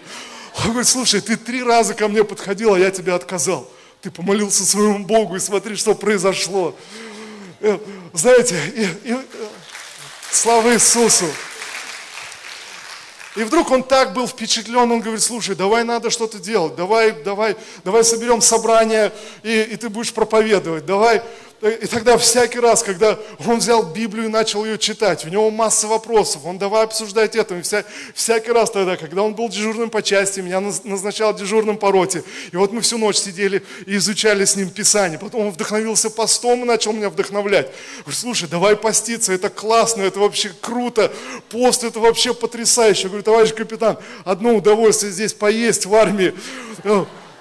Он 0.59 0.69
говорит, 0.69 0.87
слушай, 0.87 1.19
ты 1.19 1.37
три 1.37 1.63
раза 1.63 1.95
ко 1.95 2.07
мне 2.07 2.23
подходил, 2.23 2.75
а 2.75 2.79
я 2.79 2.91
тебе 2.91 3.13
отказал. 3.13 3.67
Ты 4.01 4.11
помолился 4.11 4.63
своему 4.63 5.03
Богу 5.03 5.35
и 5.35 5.39
смотри, 5.39 5.75
что 5.77 5.95
произошло. 5.95 6.75
Э, 7.59 7.79
знаете, 8.13 8.59
и, 8.75 8.81
и, 9.09 9.13
э, 9.13 9.23
слава 10.29 10.75
Иисусу. 10.75 11.25
И 13.35 13.43
вдруг 13.43 13.71
он 13.71 13.83
так 13.83 14.13
был 14.13 14.27
впечатлен, 14.27 14.91
он 14.91 14.99
говорит, 14.99 15.23
слушай, 15.23 15.55
давай 15.55 15.85
надо 15.85 16.09
что-то 16.09 16.37
делать, 16.37 16.75
давай, 16.75 17.13
давай, 17.13 17.55
давай 17.85 18.03
соберем 18.03 18.41
собрание, 18.41 19.13
и, 19.41 19.61
и 19.61 19.75
ты 19.77 19.87
будешь 19.87 20.13
проповедовать, 20.13 20.85
давай, 20.85 21.21
и 21.61 21.85
тогда 21.85 22.17
всякий 22.17 22.59
раз, 22.59 22.81
когда 22.81 23.19
он 23.45 23.59
взял 23.59 23.83
Библию 23.83 24.25
и 24.25 24.29
начал 24.29 24.65
ее 24.65 24.79
читать, 24.79 25.25
у 25.25 25.29
него 25.29 25.51
масса 25.51 25.87
вопросов, 25.87 26.41
он 26.45 26.57
давай 26.57 26.83
обсуждать 26.83 27.35
это. 27.35 27.55
И 27.55 27.61
вся, 27.61 27.83
всякий 28.15 28.51
раз 28.51 28.71
тогда, 28.71 28.97
когда 28.97 29.21
он 29.21 29.35
был 29.35 29.47
дежурным 29.47 29.91
по 29.91 30.01
части, 30.01 30.39
меня 30.39 30.59
назначал 30.59 31.35
дежурным 31.35 31.77
по 31.77 31.91
роте. 31.91 32.23
И 32.51 32.57
вот 32.57 32.71
мы 32.71 32.81
всю 32.81 32.97
ночь 32.97 33.17
сидели 33.17 33.63
и 33.85 33.97
изучали 33.97 34.43
с 34.45 34.55
ним 34.55 34.71
Писание. 34.71 35.19
Потом 35.19 35.41
он 35.41 35.51
вдохновился 35.51 36.09
постом 36.09 36.63
и 36.63 36.65
начал 36.65 36.93
меня 36.93 37.09
вдохновлять. 37.11 37.69
Говорю, 37.99 38.17
слушай, 38.17 38.49
давай 38.49 38.75
поститься, 38.75 39.31
это 39.31 39.49
классно, 39.49 40.01
это 40.01 40.19
вообще 40.19 40.51
круто. 40.61 41.13
Пост 41.49 41.83
это 41.83 41.99
вообще 41.99 42.33
потрясающе. 42.33 43.03
Я 43.03 43.09
говорю, 43.09 43.23
товарищ 43.23 43.53
капитан, 43.53 43.99
одно 44.25 44.55
удовольствие 44.55 45.11
здесь 45.11 45.33
поесть 45.33 45.85
в 45.85 45.93
армии. 45.93 46.33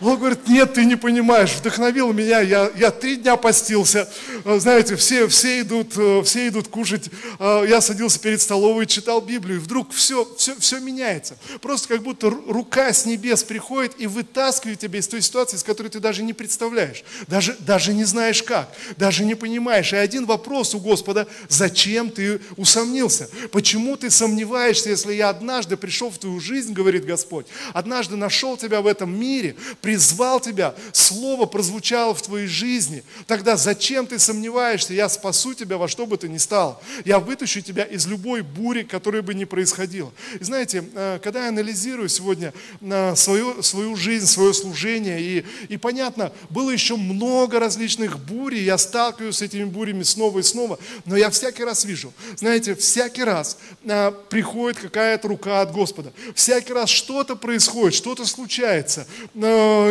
Он 0.00 0.16
говорит, 0.16 0.48
нет, 0.48 0.74
ты 0.74 0.84
не 0.84 0.96
понимаешь, 0.96 1.52
вдохновил 1.52 2.12
меня, 2.12 2.40
я, 2.40 2.70
я 2.76 2.90
три 2.90 3.16
дня 3.16 3.36
постился, 3.36 4.08
э, 4.44 4.58
знаете, 4.58 4.96
все, 4.96 5.28
все, 5.28 5.60
идут, 5.60 5.92
э, 5.96 6.22
все 6.24 6.48
идут 6.48 6.68
кушать, 6.68 7.10
э, 7.38 7.66
я 7.68 7.82
садился 7.82 8.18
перед 8.18 8.40
столовой, 8.40 8.86
читал 8.86 9.20
Библию, 9.20 9.58
и 9.58 9.60
вдруг 9.60 9.92
все, 9.92 10.26
все, 10.36 10.54
все 10.58 10.80
меняется. 10.80 11.36
Просто 11.60 11.88
как 11.88 12.02
будто 12.02 12.30
рука 12.30 12.92
с 12.92 13.04
небес 13.04 13.44
приходит 13.44 13.92
и 13.98 14.06
вытаскивает 14.06 14.78
тебя 14.78 15.00
из 15.00 15.08
той 15.08 15.20
ситуации, 15.20 15.58
с 15.58 15.62
которой 15.62 15.88
ты 15.88 16.00
даже 16.00 16.22
не 16.22 16.32
представляешь, 16.32 17.04
даже, 17.26 17.54
даже 17.58 17.92
не 17.92 18.04
знаешь 18.04 18.42
как, 18.42 18.72
даже 18.96 19.24
не 19.24 19.34
понимаешь. 19.34 19.92
И 19.92 19.96
один 19.96 20.24
вопрос 20.24 20.74
у 20.74 20.78
Господа, 20.78 21.26
зачем 21.48 22.10
ты 22.10 22.40
усомнился? 22.56 23.28
Почему 23.52 23.98
ты 23.98 24.08
сомневаешься, 24.08 24.88
если 24.88 25.12
я 25.12 25.28
однажды 25.28 25.76
пришел 25.76 26.10
в 26.10 26.16
твою 26.16 26.40
жизнь, 26.40 26.72
говорит 26.72 27.04
Господь, 27.04 27.46
однажды 27.74 28.16
нашел 28.16 28.56
тебя 28.56 28.80
в 28.80 28.86
этом 28.86 29.14
мире, 29.18 29.56
призвал 29.90 30.38
тебя, 30.38 30.72
слово 30.92 31.46
прозвучало 31.46 32.14
в 32.14 32.22
твоей 32.22 32.46
жизни, 32.46 33.02
тогда 33.26 33.56
зачем 33.56 34.06
ты 34.06 34.20
сомневаешься? 34.20 34.94
Я 34.94 35.08
спасу 35.08 35.52
тебя 35.52 35.78
во 35.78 35.88
что 35.88 36.06
бы 36.06 36.16
ты 36.16 36.28
ни 36.28 36.38
стал. 36.38 36.80
Я 37.04 37.18
вытащу 37.18 37.60
тебя 37.60 37.82
из 37.82 38.06
любой 38.06 38.42
бури, 38.42 38.84
которая 38.84 39.22
бы 39.22 39.34
ни 39.34 39.44
происходила. 39.44 40.12
И 40.38 40.44
знаете, 40.44 40.84
э, 40.94 41.18
когда 41.24 41.42
я 41.42 41.48
анализирую 41.48 42.08
сегодня 42.08 42.54
э, 42.80 43.16
свою, 43.16 43.64
свою 43.64 43.96
жизнь, 43.96 44.26
свое 44.26 44.54
служение, 44.54 45.20
и, 45.20 45.44
и 45.68 45.76
понятно, 45.76 46.30
было 46.50 46.70
еще 46.70 46.94
много 46.94 47.58
различных 47.58 48.20
бурь, 48.20 48.54
я 48.54 48.78
сталкиваюсь 48.78 49.38
с 49.38 49.42
этими 49.42 49.64
бурями 49.64 50.04
снова 50.04 50.38
и 50.38 50.42
снова, 50.44 50.78
но 51.04 51.16
я 51.16 51.30
всякий 51.30 51.64
раз 51.64 51.84
вижу, 51.84 52.12
знаете, 52.36 52.76
всякий 52.76 53.24
раз 53.24 53.58
а, 53.88 54.12
приходит 54.12 54.78
какая-то 54.78 55.26
рука 55.26 55.62
от 55.62 55.72
Господа, 55.72 56.12
всякий 56.36 56.74
раз 56.74 56.90
что-то 56.90 57.34
происходит, 57.34 57.94
что-то 57.94 58.24
случается, 58.24 59.04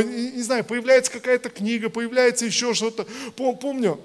не 0.02 0.42
знаю, 0.42 0.64
появляется 0.64 1.12
какая-то 1.12 1.50
книга, 1.50 1.90
появляется 1.90 2.46
еще 2.46 2.74
что-то. 2.74 3.06
Помню, 3.36 4.00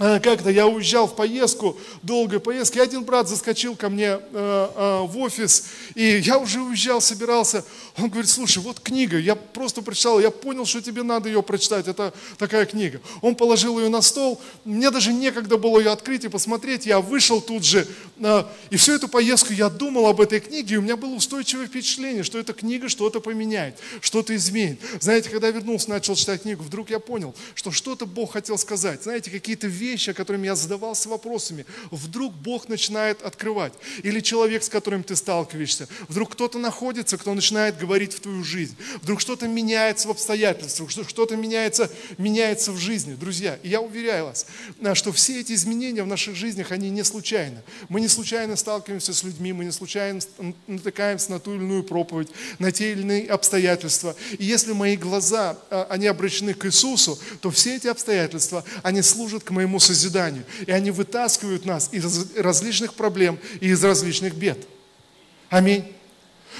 как-то 0.00 0.48
я 0.48 0.66
уезжал 0.66 1.06
в 1.06 1.14
поездку, 1.14 1.76
долгую 2.02 2.40
поездку, 2.40 2.78
и 2.78 2.80
один 2.80 3.04
брат 3.04 3.28
заскочил 3.28 3.76
ко 3.76 3.90
мне 3.90 4.06
э, 4.06 4.18
э, 4.32 5.00
в 5.06 5.18
офис, 5.18 5.66
и 5.94 6.16
я 6.24 6.38
уже 6.38 6.62
уезжал, 6.62 7.02
собирался. 7.02 7.66
Он 7.98 8.08
говорит, 8.08 8.30
слушай, 8.30 8.62
вот 8.62 8.80
книга, 8.80 9.18
я 9.18 9.34
просто 9.34 9.82
прочитал, 9.82 10.18
я 10.18 10.30
понял, 10.30 10.64
что 10.64 10.80
тебе 10.80 11.02
надо 11.02 11.28
ее 11.28 11.42
прочитать, 11.42 11.86
это 11.86 12.14
такая 12.38 12.64
книга. 12.64 13.02
Он 13.20 13.34
положил 13.34 13.78
ее 13.78 13.90
на 13.90 14.00
стол, 14.00 14.40
мне 14.64 14.90
даже 14.90 15.12
некогда 15.12 15.58
было 15.58 15.78
ее 15.78 15.90
открыть 15.90 16.24
и 16.24 16.28
посмотреть, 16.28 16.86
я 16.86 17.00
вышел 17.00 17.42
тут 17.42 17.62
же, 17.62 17.86
э, 18.20 18.44
и 18.70 18.76
всю 18.76 18.94
эту 18.94 19.06
поездку 19.06 19.52
я 19.52 19.68
думал 19.68 20.06
об 20.06 20.22
этой 20.22 20.40
книге, 20.40 20.76
и 20.76 20.78
у 20.78 20.82
меня 20.82 20.96
было 20.96 21.14
устойчивое 21.14 21.66
впечатление, 21.66 22.22
что 22.22 22.38
эта 22.38 22.54
книга 22.54 22.88
что-то 22.88 23.20
поменяет, 23.20 23.76
что-то 24.00 24.34
изменит. 24.34 24.80
Знаете, 24.98 25.28
когда 25.28 25.48
я 25.48 25.52
вернулся, 25.52 25.90
начал 25.90 26.14
читать 26.14 26.40
книгу, 26.40 26.62
вдруг 26.62 26.88
я 26.88 27.00
понял, 27.00 27.34
что 27.54 27.70
что-то 27.70 28.06
Бог 28.06 28.32
хотел 28.32 28.56
сказать. 28.56 29.02
Знаете, 29.02 29.30
какие-то 29.30 29.66
вещи, 29.66 29.89
вещи, 29.90 30.10
о 30.10 30.14
которых 30.14 30.42
я 30.44 30.54
задавался 30.54 31.08
вопросами, 31.08 31.66
вдруг 31.90 32.34
Бог 32.34 32.68
начинает 32.68 33.22
открывать. 33.22 33.72
Или 34.02 34.20
человек, 34.20 34.62
с 34.62 34.68
которым 34.68 35.02
ты 35.02 35.16
сталкиваешься, 35.16 35.88
вдруг 36.08 36.32
кто-то 36.32 36.58
находится, 36.58 37.18
кто 37.18 37.34
начинает 37.34 37.78
говорить 37.78 38.14
в 38.14 38.20
твою 38.20 38.44
жизнь. 38.44 38.76
Вдруг 39.02 39.20
что-то 39.20 39.48
меняется 39.48 40.08
в 40.08 40.10
обстоятельствах, 40.10 40.90
что-то 40.90 41.36
меняется, 41.36 41.90
меняется 42.18 42.72
в 42.72 42.78
жизни. 42.78 43.14
Друзья, 43.14 43.58
и 43.62 43.68
я 43.68 43.80
уверяю 43.80 44.26
вас, 44.26 44.46
а, 44.82 44.94
что 44.94 45.12
все 45.12 45.40
эти 45.40 45.52
изменения 45.52 46.02
в 46.02 46.06
наших 46.06 46.36
жизнях, 46.36 46.72
они 46.72 46.90
не 46.90 47.04
случайны. 47.04 47.62
Мы 47.88 48.00
не 48.00 48.08
случайно 48.08 48.56
сталкиваемся 48.56 49.12
с 49.12 49.24
людьми, 49.24 49.52
мы 49.52 49.64
не 49.64 49.72
случайно 49.72 50.20
натыкаемся 50.66 51.32
на 51.32 51.40
ту 51.40 51.54
или 51.54 51.62
иную 51.62 51.82
проповедь, 51.82 52.28
на 52.58 52.70
те 52.70 52.92
или 52.92 53.02
иные 53.02 53.26
обстоятельства. 53.26 54.14
И 54.38 54.44
если 54.44 54.72
мои 54.72 54.96
глаза, 54.96 55.58
а, 55.70 55.86
они 55.90 56.06
обращены 56.06 56.54
к 56.54 56.66
Иисусу, 56.66 57.18
то 57.40 57.50
все 57.50 57.76
эти 57.76 57.88
обстоятельства, 57.88 58.64
они 58.82 59.02
служат 59.02 59.44
к 59.44 59.50
моему 59.50 59.79
созиданию. 59.80 60.44
И 60.66 60.70
они 60.70 60.90
вытаскивают 60.90 61.64
нас 61.64 61.88
из 61.92 62.36
различных 62.36 62.94
проблем 62.94 63.38
и 63.60 63.68
из 63.68 63.82
различных 63.82 64.34
бед. 64.34 64.58
Аминь. 65.48 65.84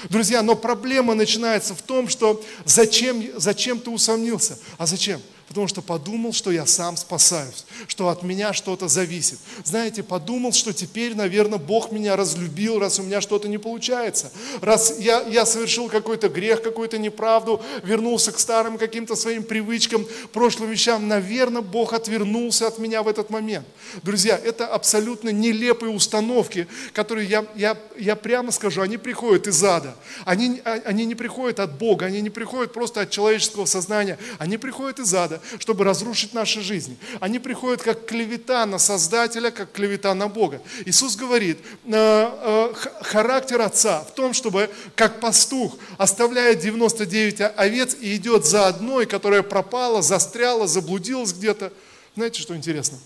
Друзья, 0.09 0.41
но 0.41 0.55
проблема 0.55 1.13
начинается 1.13 1.75
в 1.75 1.81
том, 1.81 2.09
что 2.09 2.43
зачем, 2.65 3.23
зачем 3.35 3.79
ты 3.79 3.89
усомнился? 3.89 4.57
А 4.77 4.85
зачем? 4.85 5.21
Потому 5.51 5.67
что 5.67 5.81
подумал, 5.81 6.31
что 6.31 6.49
я 6.49 6.65
сам 6.65 6.95
спасаюсь, 6.95 7.65
что 7.87 8.07
от 8.07 8.23
меня 8.23 8.53
что-то 8.53 8.87
зависит. 8.87 9.37
Знаете, 9.65 10.01
подумал, 10.01 10.53
что 10.53 10.71
теперь, 10.71 11.13
наверное, 11.13 11.59
Бог 11.59 11.91
меня 11.91 12.15
разлюбил, 12.15 12.79
раз 12.79 12.99
у 12.99 13.03
меня 13.03 13.19
что-то 13.19 13.49
не 13.49 13.57
получается, 13.57 14.31
раз 14.61 14.97
я, 14.99 15.19
я 15.23 15.45
совершил 15.45 15.89
какой-то 15.89 16.29
грех, 16.29 16.61
какую-то 16.63 16.97
неправду, 16.97 17.61
вернулся 17.83 18.31
к 18.31 18.39
старым 18.39 18.77
каким-то 18.77 19.17
своим 19.17 19.43
привычкам, 19.43 20.07
прошлым 20.31 20.69
вещам, 20.69 21.09
наверное, 21.09 21.61
Бог 21.61 21.91
отвернулся 21.91 22.67
от 22.67 22.79
меня 22.79 23.03
в 23.03 23.09
этот 23.09 23.29
момент. 23.29 23.67
Друзья, 24.03 24.39
это 24.41 24.67
абсолютно 24.67 25.31
нелепые 25.31 25.91
установки, 25.91 26.65
которые, 26.93 27.27
я, 27.27 27.45
я, 27.55 27.77
я 27.99 28.15
прямо 28.15 28.53
скажу, 28.53 28.81
они 28.81 28.95
приходят 28.95 29.47
из 29.47 29.61
ада. 29.61 29.95
Они, 30.23 30.61
они 30.63 31.03
не 31.03 31.15
приходят 31.15 31.59
от 31.59 31.77
Бога, 31.77 32.05
они 32.05 32.21
не 32.21 32.29
приходят 32.29 32.71
просто 32.71 33.01
от 33.01 33.09
человеческого 33.09 33.65
сознания, 33.65 34.17
они 34.39 34.57
приходят 34.57 34.99
из 34.99 35.13
ада 35.13 35.40
чтобы 35.59 35.83
разрушить 35.83 36.33
наши 36.33 36.61
жизни. 36.61 36.97
Они 37.19 37.39
приходят 37.39 37.81
как 37.81 38.05
клевета 38.05 38.65
на 38.65 38.77
Создателя, 38.77 39.51
как 39.51 39.71
клевета 39.71 40.13
на 40.13 40.27
Бога. 40.27 40.61
Иисус 40.85 41.15
говорит, 41.15 41.59
э, 41.85 41.91
э, 41.93 42.73
характер 43.01 43.61
Отца 43.61 44.01
в 44.01 44.13
том, 44.13 44.33
чтобы 44.33 44.69
как 44.95 45.19
пастух 45.19 45.77
оставляет 45.97 46.59
99 46.59 47.41
овец 47.55 47.95
и 47.99 48.15
идет 48.15 48.45
за 48.45 48.67
одной, 48.67 49.05
которая 49.05 49.43
пропала, 49.43 50.01
застряла, 50.01 50.67
заблудилась 50.67 51.33
где-то. 51.33 51.71
Знаете, 52.15 52.41
что 52.41 52.55
интересно? 52.55 52.97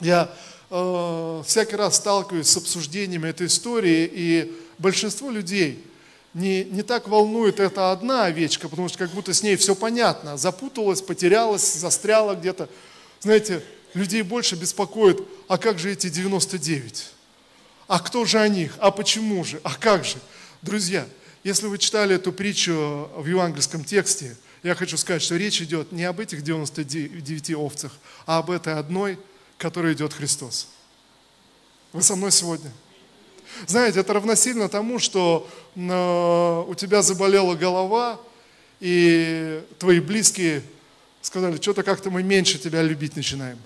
Я 0.00 0.30
э, 0.70 1.42
всякий 1.46 1.76
раз 1.76 1.96
сталкиваюсь 1.96 2.48
с 2.48 2.56
обсуждениями 2.56 3.28
этой 3.28 3.46
истории, 3.46 4.10
и 4.12 4.52
большинство 4.78 5.30
людей– 5.30 5.84
не, 6.34 6.64
не 6.64 6.82
так 6.82 7.08
волнует 7.08 7.60
эта 7.60 7.92
одна 7.92 8.24
овечка, 8.24 8.68
потому 8.68 8.88
что 8.88 8.98
как 8.98 9.10
будто 9.10 9.32
с 9.32 9.42
ней 9.42 9.56
все 9.56 9.74
понятно. 9.74 10.36
Запуталась, 10.36 11.00
потерялась, 11.00 11.74
застряла 11.74 12.34
где-то. 12.34 12.68
Знаете, 13.20 13.62
людей 13.94 14.22
больше 14.22 14.56
беспокоит, 14.56 15.20
а 15.48 15.56
как 15.56 15.78
же 15.78 15.92
эти 15.92 16.08
99? 16.08 17.10
А 17.86 18.00
кто 18.00 18.24
же 18.24 18.40
о 18.40 18.48
них? 18.48 18.74
А 18.78 18.90
почему 18.90 19.44
же? 19.44 19.60
А 19.62 19.74
как 19.74 20.04
же? 20.04 20.16
Друзья, 20.60 21.06
если 21.44 21.66
вы 21.66 21.78
читали 21.78 22.16
эту 22.16 22.32
притчу 22.32 23.08
в 23.16 23.26
евангельском 23.26 23.84
тексте, 23.84 24.36
я 24.64 24.74
хочу 24.74 24.96
сказать, 24.96 25.22
что 25.22 25.36
речь 25.36 25.60
идет 25.60 25.92
не 25.92 26.04
об 26.04 26.18
этих 26.18 26.42
99 26.42 27.50
овцах, 27.50 27.92
а 28.26 28.38
об 28.38 28.50
этой 28.50 28.74
одной, 28.74 29.18
которой 29.58 29.92
идет 29.92 30.14
Христос. 30.14 30.68
Вы 31.92 32.02
со 32.02 32.16
мной 32.16 32.32
сегодня? 32.32 32.72
Знаете, 33.66 34.00
это 34.00 34.12
равносильно 34.12 34.68
тому, 34.68 34.98
что 34.98 35.48
э, 35.74 36.64
у 36.66 36.74
тебя 36.74 37.02
заболела 37.02 37.54
голова, 37.54 38.20
и 38.80 39.62
твои 39.78 40.00
близкие 40.00 40.62
сказали, 41.22 41.56
что-то 41.60 41.82
как-то 41.82 42.10
мы 42.10 42.22
меньше 42.22 42.58
тебя 42.58 42.82
любить 42.82 43.16
начинаем. 43.16 43.58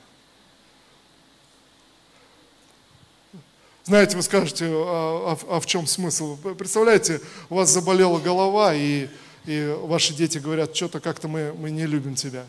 Знаете, 3.85 4.17
вы 4.17 4.23
скажете, 4.23 4.67
а, 4.69 5.33
а, 5.33 5.57
а 5.57 5.61
в 5.61 5.67
чем 5.67 5.87
смысл? 5.87 6.37
Представляете, 6.37 7.23
у 7.49 7.55
вас 7.55 7.71
заболела 7.71 8.19
голова, 8.19 8.75
и, 8.75 9.09
и 9.47 9.77
ваши 9.81 10.13
дети 10.13 10.37
говорят, 10.37 10.77
что-то 10.77 11.01
как-то 11.01 11.27
мы, 11.27 11.55
мы 11.55 11.71
не 11.71 11.87
любим 11.87 12.15
тебя. 12.15 12.45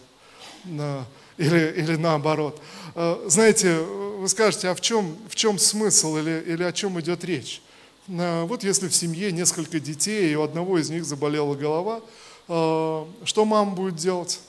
Или, 1.39 1.73
или 1.77 1.95
наоборот. 1.95 2.61
Э, 2.95 3.17
знаете, 3.27 3.77
вы 3.77 4.27
скажете, 4.27 4.67
а 4.67 4.75
в 4.75 4.81
чем, 4.81 5.17
в 5.29 5.35
чем 5.35 5.57
смысл 5.57 6.17
или, 6.17 6.43
или 6.45 6.63
о 6.63 6.73
чем 6.73 6.99
идет 6.99 7.23
речь? 7.23 7.61
Вот 8.07 8.63
если 8.63 8.87
в 8.89 8.95
семье 8.95 9.31
несколько 9.31 9.79
детей, 9.79 10.33
и 10.33 10.35
у 10.35 10.41
одного 10.41 10.79
из 10.79 10.89
них 10.89 11.05
заболела 11.05 11.55
голова, 11.55 12.01
э, 12.49 13.05
что 13.23 13.45
мама 13.45 13.71
будет 13.71 13.95
делать? 13.95 14.41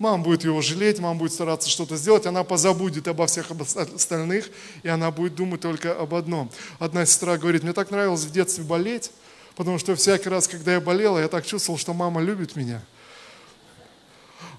Мама 0.00 0.24
будет 0.24 0.42
его 0.42 0.60
жалеть, 0.60 0.98
мама 0.98 1.20
будет 1.20 1.34
стараться 1.34 1.70
что-то 1.70 1.96
сделать, 1.96 2.26
она 2.26 2.42
позабудет 2.42 3.06
обо 3.06 3.28
всех 3.28 3.52
остальных, 3.76 4.50
и 4.82 4.88
она 4.88 5.12
будет 5.12 5.36
думать 5.36 5.60
только 5.60 5.96
об 5.96 6.14
одном. 6.14 6.50
Одна 6.80 7.06
сестра 7.06 7.38
говорит, 7.38 7.62
мне 7.62 7.74
так 7.74 7.92
нравилось 7.92 8.24
в 8.24 8.32
детстве 8.32 8.64
болеть, 8.64 9.12
потому 9.54 9.78
что 9.78 9.94
всякий 9.94 10.30
раз, 10.30 10.48
когда 10.48 10.72
я 10.72 10.80
болела, 10.80 11.20
я 11.20 11.28
так 11.28 11.46
чувствовал, 11.46 11.78
что 11.78 11.94
мама 11.94 12.20
любит 12.20 12.56
меня– 12.56 12.82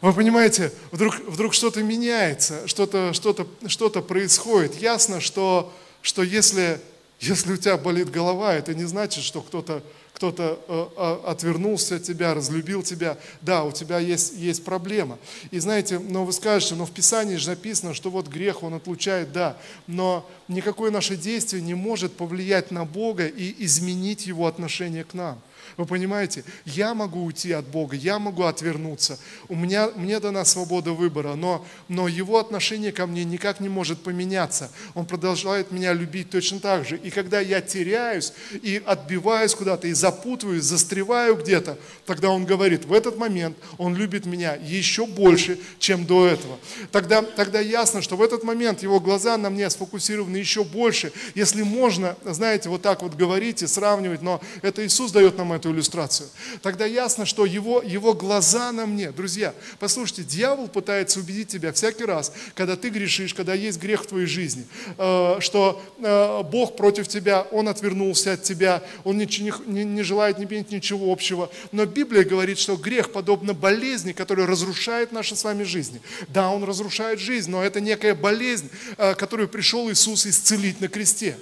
вы 0.02 0.14
понимаете, 0.14 0.72
вдруг, 0.92 1.20
вдруг 1.28 1.54
что-то 1.54 1.84
меняется, 1.84 2.68
что-то 2.68 3.14
что 3.14 3.32
-то, 3.32 3.48
что 3.68 3.88
-то 3.88 4.02
происходит. 4.02 4.82
Ясно, 4.82 5.22
что, 5.22 5.72
что 6.02 6.24
если, 6.24 6.80
если 7.20 7.54
у 7.54 7.58
тебя 7.58 7.78
болит 7.78 8.10
голова, 8.10 8.54
это 8.54 8.74
не 8.74 8.86
значит, 8.86 9.24
что 9.24 9.42
кто-то 9.42 9.84
кто-то 10.22 10.60
э, 10.68 10.88
э, 10.98 11.30
отвернулся 11.32 11.96
от 11.96 12.04
тебя, 12.04 12.36
разлюбил 12.36 12.84
тебя. 12.84 13.18
Да, 13.42 13.64
у 13.64 13.72
тебя 13.72 13.98
есть, 13.98 14.34
есть 14.34 14.64
проблема. 14.64 15.18
И 15.50 15.58
знаете, 15.58 15.98
но 15.98 16.26
вы 16.26 16.32
скажете, 16.32 16.76
но 16.76 16.86
в 16.86 16.92
Писании 16.92 17.38
же 17.38 17.50
написано, 17.50 17.96
что 17.96 18.12
вот 18.12 18.28
грех, 18.28 18.62
он 18.62 18.76
отлучает, 18.76 19.32
да. 19.32 19.58
Но 19.88 20.30
никакое 20.48 20.92
наше 20.92 21.16
действие 21.16 21.64
не 21.64 21.74
может 21.74 22.14
повлиять 22.14 22.70
на 22.70 22.86
Бога 22.86 23.26
и 23.26 23.66
изменить 23.66 24.28
Его 24.28 24.46
отношение 24.46 25.06
к 25.06 25.16
нам. 25.16 25.42
Вы 25.78 25.86
понимаете, 25.86 26.44
я 26.66 26.94
могу 26.94 27.24
уйти 27.24 27.52
от 27.52 27.66
Бога, 27.68 27.96
я 27.96 28.20
могу 28.20 28.44
отвернуться. 28.44 29.20
У 29.48 29.56
меня, 29.56 29.90
мне 29.96 30.20
дана 30.20 30.46
свобода 30.46 30.94
выбора, 30.94 31.36
но, 31.36 31.66
но 31.88 32.08
Его 32.08 32.40
отношение 32.40 32.92
ко 32.92 33.08
мне 33.08 33.24
никак 33.24 33.60
не 33.60 33.70
может 33.70 34.04
поменяться. 34.04 34.72
Он 34.94 35.06
продолжает 35.06 35.72
меня 35.72 35.94
любить 35.94 36.30
точно 36.30 36.60
так 36.60 36.86
же. 36.86 36.98
И 36.98 37.10
когда 37.10 37.40
я 37.40 37.62
теряюсь 37.62 38.34
и 38.62 38.82
отбиваюсь 38.86 39.56
куда-то, 39.56 39.88
и 39.88 39.94
запутываюсь, 39.94 40.64
застреваю 40.64 41.36
где-то, 41.36 41.78
тогда 42.06 42.30
Он 42.30 42.46
говорит, 42.46 42.86
в 42.86 42.94
этот 42.94 43.18
момент 43.18 43.58
Он 43.78 43.96
любит 43.96 44.26
меня 44.26 44.56
еще 44.56 45.06
больше, 45.06 45.60
чем 45.80 46.06
до 46.06 46.28
этого. 46.28 46.60
Тогда, 46.92 47.22
тогда 47.22 47.60
ясно, 47.60 48.02
что 48.02 48.16
в 48.18 48.22
этот 48.22 48.44
момент 48.44 48.84
Его 48.84 49.00
глаза 49.00 49.38
на 49.38 49.50
мне 49.50 49.70
сфокусированы 49.70 50.38
еще 50.38 50.64
больше. 50.64 51.12
Если 51.36 51.64
можно, 51.64 52.16
знаете, 52.26 52.70
вот 52.70 52.82
так 52.82 53.02
вот 53.02 53.16
говорить 53.16 53.62
и 53.64 53.68
сравнивать, 53.68 54.22
но 54.22 54.42
это 54.62 54.86
Иисус 54.86 55.12
дает 55.12 55.38
нам 55.38 55.51
эту 55.54 55.72
иллюстрацию, 55.72 56.30
тогда 56.62 56.86
ясно, 56.86 57.26
что 57.26 57.46
его, 57.46 57.82
его 57.82 58.14
глаза 58.14 58.72
на 58.72 58.86
мне. 58.86 59.12
Друзья, 59.12 59.54
послушайте, 59.80 60.24
дьявол 60.24 60.68
пытается 60.68 61.20
убедить 61.20 61.50
тебя 61.50 61.74
всякий 61.74 62.06
раз, 62.06 62.32
когда 62.54 62.76
ты 62.76 62.90
грешишь, 62.90 63.34
когда 63.34 63.54
есть 63.54 63.80
грех 63.80 64.04
в 64.04 64.08
твоей 64.08 64.28
жизни, 64.28 64.66
э, 64.98 65.38
что 65.40 65.82
э, 66.00 66.44
Бог 66.44 66.76
против 66.76 67.08
тебя, 67.08 67.42
Он 67.52 67.68
отвернулся 67.68 68.34
от 68.34 68.44
тебя, 68.44 68.84
Он 69.04 69.18
не, 69.18 69.26
не, 69.66 69.84
не 69.84 70.04
желает 70.04 70.38
не 70.38 70.46
иметь 70.46 70.72
ничего 70.72 71.12
общего. 71.12 71.50
Но 71.72 71.86
Библия 71.86 72.24
говорит, 72.24 72.58
что 72.58 72.76
грех 72.76 73.12
подобно 73.12 73.54
болезни, 73.54 74.12
которая 74.12 74.48
разрушает 74.48 75.12
наши 75.12 75.36
с 75.36 75.44
вами 75.44 75.64
жизни. 75.64 76.02
Да, 76.28 76.50
он 76.50 76.64
разрушает 76.64 77.20
жизнь, 77.20 77.50
но 77.50 77.64
это 77.64 77.82
некая 77.82 78.16
болезнь, 78.16 78.70
э, 78.98 79.16
которую 79.16 79.50
пришел 79.50 79.90
Иисус 79.92 80.26
исцелить 80.26 80.82
на 80.82 80.88
кресте. 80.88 81.38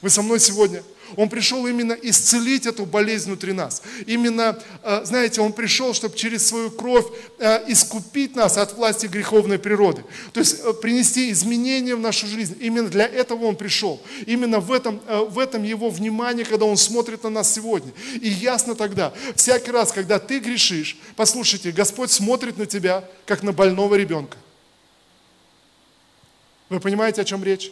Вы 0.00 0.10
со 0.10 0.22
мной 0.22 0.40
сегодня? 0.40 0.82
Он 1.16 1.28
пришел 1.28 1.66
именно 1.66 1.92
исцелить 1.92 2.66
эту 2.66 2.86
болезнь 2.86 3.26
внутри 3.26 3.52
нас. 3.52 3.82
Именно, 4.06 4.58
э, 4.82 5.02
знаете, 5.04 5.40
Он 5.40 5.52
пришел, 5.52 5.94
чтобы 5.94 6.16
через 6.16 6.46
свою 6.46 6.70
кровь 6.70 7.06
э, 7.38 7.70
искупить 7.70 8.36
нас 8.36 8.56
от 8.56 8.76
власти 8.76 9.06
греховной 9.06 9.58
природы. 9.58 10.04
То 10.32 10.40
есть 10.40 10.60
э, 10.60 10.72
принести 10.72 11.30
изменения 11.30 11.94
в 11.94 12.00
нашу 12.00 12.26
жизнь. 12.26 12.56
Именно 12.60 12.88
для 12.88 13.06
этого 13.06 13.44
Он 13.44 13.56
пришел. 13.56 14.00
Именно 14.26 14.60
в 14.60 14.72
этом, 14.72 15.00
в 15.28 15.38
этом 15.38 15.62
Его 15.62 15.90
внимание, 15.90 16.44
когда 16.44 16.66
Он 16.66 16.76
смотрит 16.76 17.24
на 17.24 17.30
нас 17.30 17.52
сегодня. 17.52 17.92
И 18.20 18.28
ясно 18.28 18.74
тогда, 18.74 19.12
всякий 19.36 19.70
раз, 19.70 19.92
когда 19.92 20.18
ты 20.18 20.38
грешишь, 20.38 20.96
послушайте, 21.16 21.72
Господь 21.72 22.10
смотрит 22.10 22.58
на 22.58 22.66
тебя, 22.66 23.04
как 23.26 23.42
на 23.42 23.52
больного 23.52 23.94
ребенка. 23.96 24.36
Вы 26.68 26.80
понимаете, 26.80 27.20
о 27.20 27.24
чем 27.24 27.44
речь? 27.44 27.70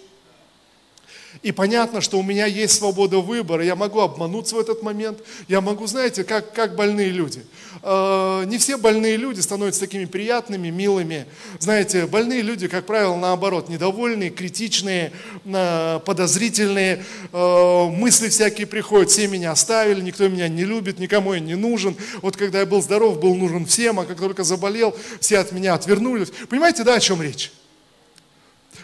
И 1.43 1.53
понятно, 1.53 2.01
что 2.03 2.19
у 2.19 2.23
меня 2.23 2.45
есть 2.45 2.77
свобода 2.77 3.19
выбора, 3.19 3.65
я 3.65 3.75
могу 3.75 4.01
обмануться 4.01 4.57
в 4.57 4.59
этот 4.59 4.83
момент, 4.83 5.21
я 5.49 5.63
могу, 5.63 5.87
знаете, 5.87 6.23
как, 6.23 6.53
как 6.53 6.77
больные 6.77 7.09
люди. 7.09 7.43
Э, 7.83 8.45
не 8.47 8.59
все 8.59 8.77
больные 8.77 9.17
люди 9.17 9.41
становятся 9.41 9.81
такими 9.81 10.05
приятными, 10.05 10.69
милыми. 10.69 11.25
Знаете, 11.59 12.07
больные 12.07 12.43
люди, 12.43 12.69
как 12.69 12.85
правило, 12.85 13.17
наоборот, 13.17 13.71
недовольные, 13.71 14.29
критичные, 14.29 15.13
э, 15.47 16.01
подозрительные, 16.05 17.05
э, 17.33 17.85
мысли 17.89 18.29
всякие 18.29 18.67
приходят, 18.67 19.11
все 19.11 19.27
меня 19.27 19.53
оставили, 19.53 20.03
никто 20.03 20.29
меня 20.29 20.49
не 20.49 20.65
любит, 20.65 20.99
никому 20.99 21.33
я 21.33 21.41
не 21.41 21.55
нужен. 21.55 21.97
Вот 22.21 22.37
когда 22.37 22.61
я 22.61 22.67
был 22.67 22.83
здоров, 22.83 23.19
был 23.19 23.35
нужен 23.35 23.65
всем, 23.65 23.99
а 23.99 24.05
как 24.05 24.19
только 24.19 24.45
заболел, 24.45 24.95
все 25.21 25.39
от 25.39 25.53
меня 25.53 25.73
отвернулись. 25.73 26.33
Понимаете, 26.51 26.85
да, 26.85 26.97
о 26.97 27.01
чем 27.01 27.23
речь? 27.23 27.51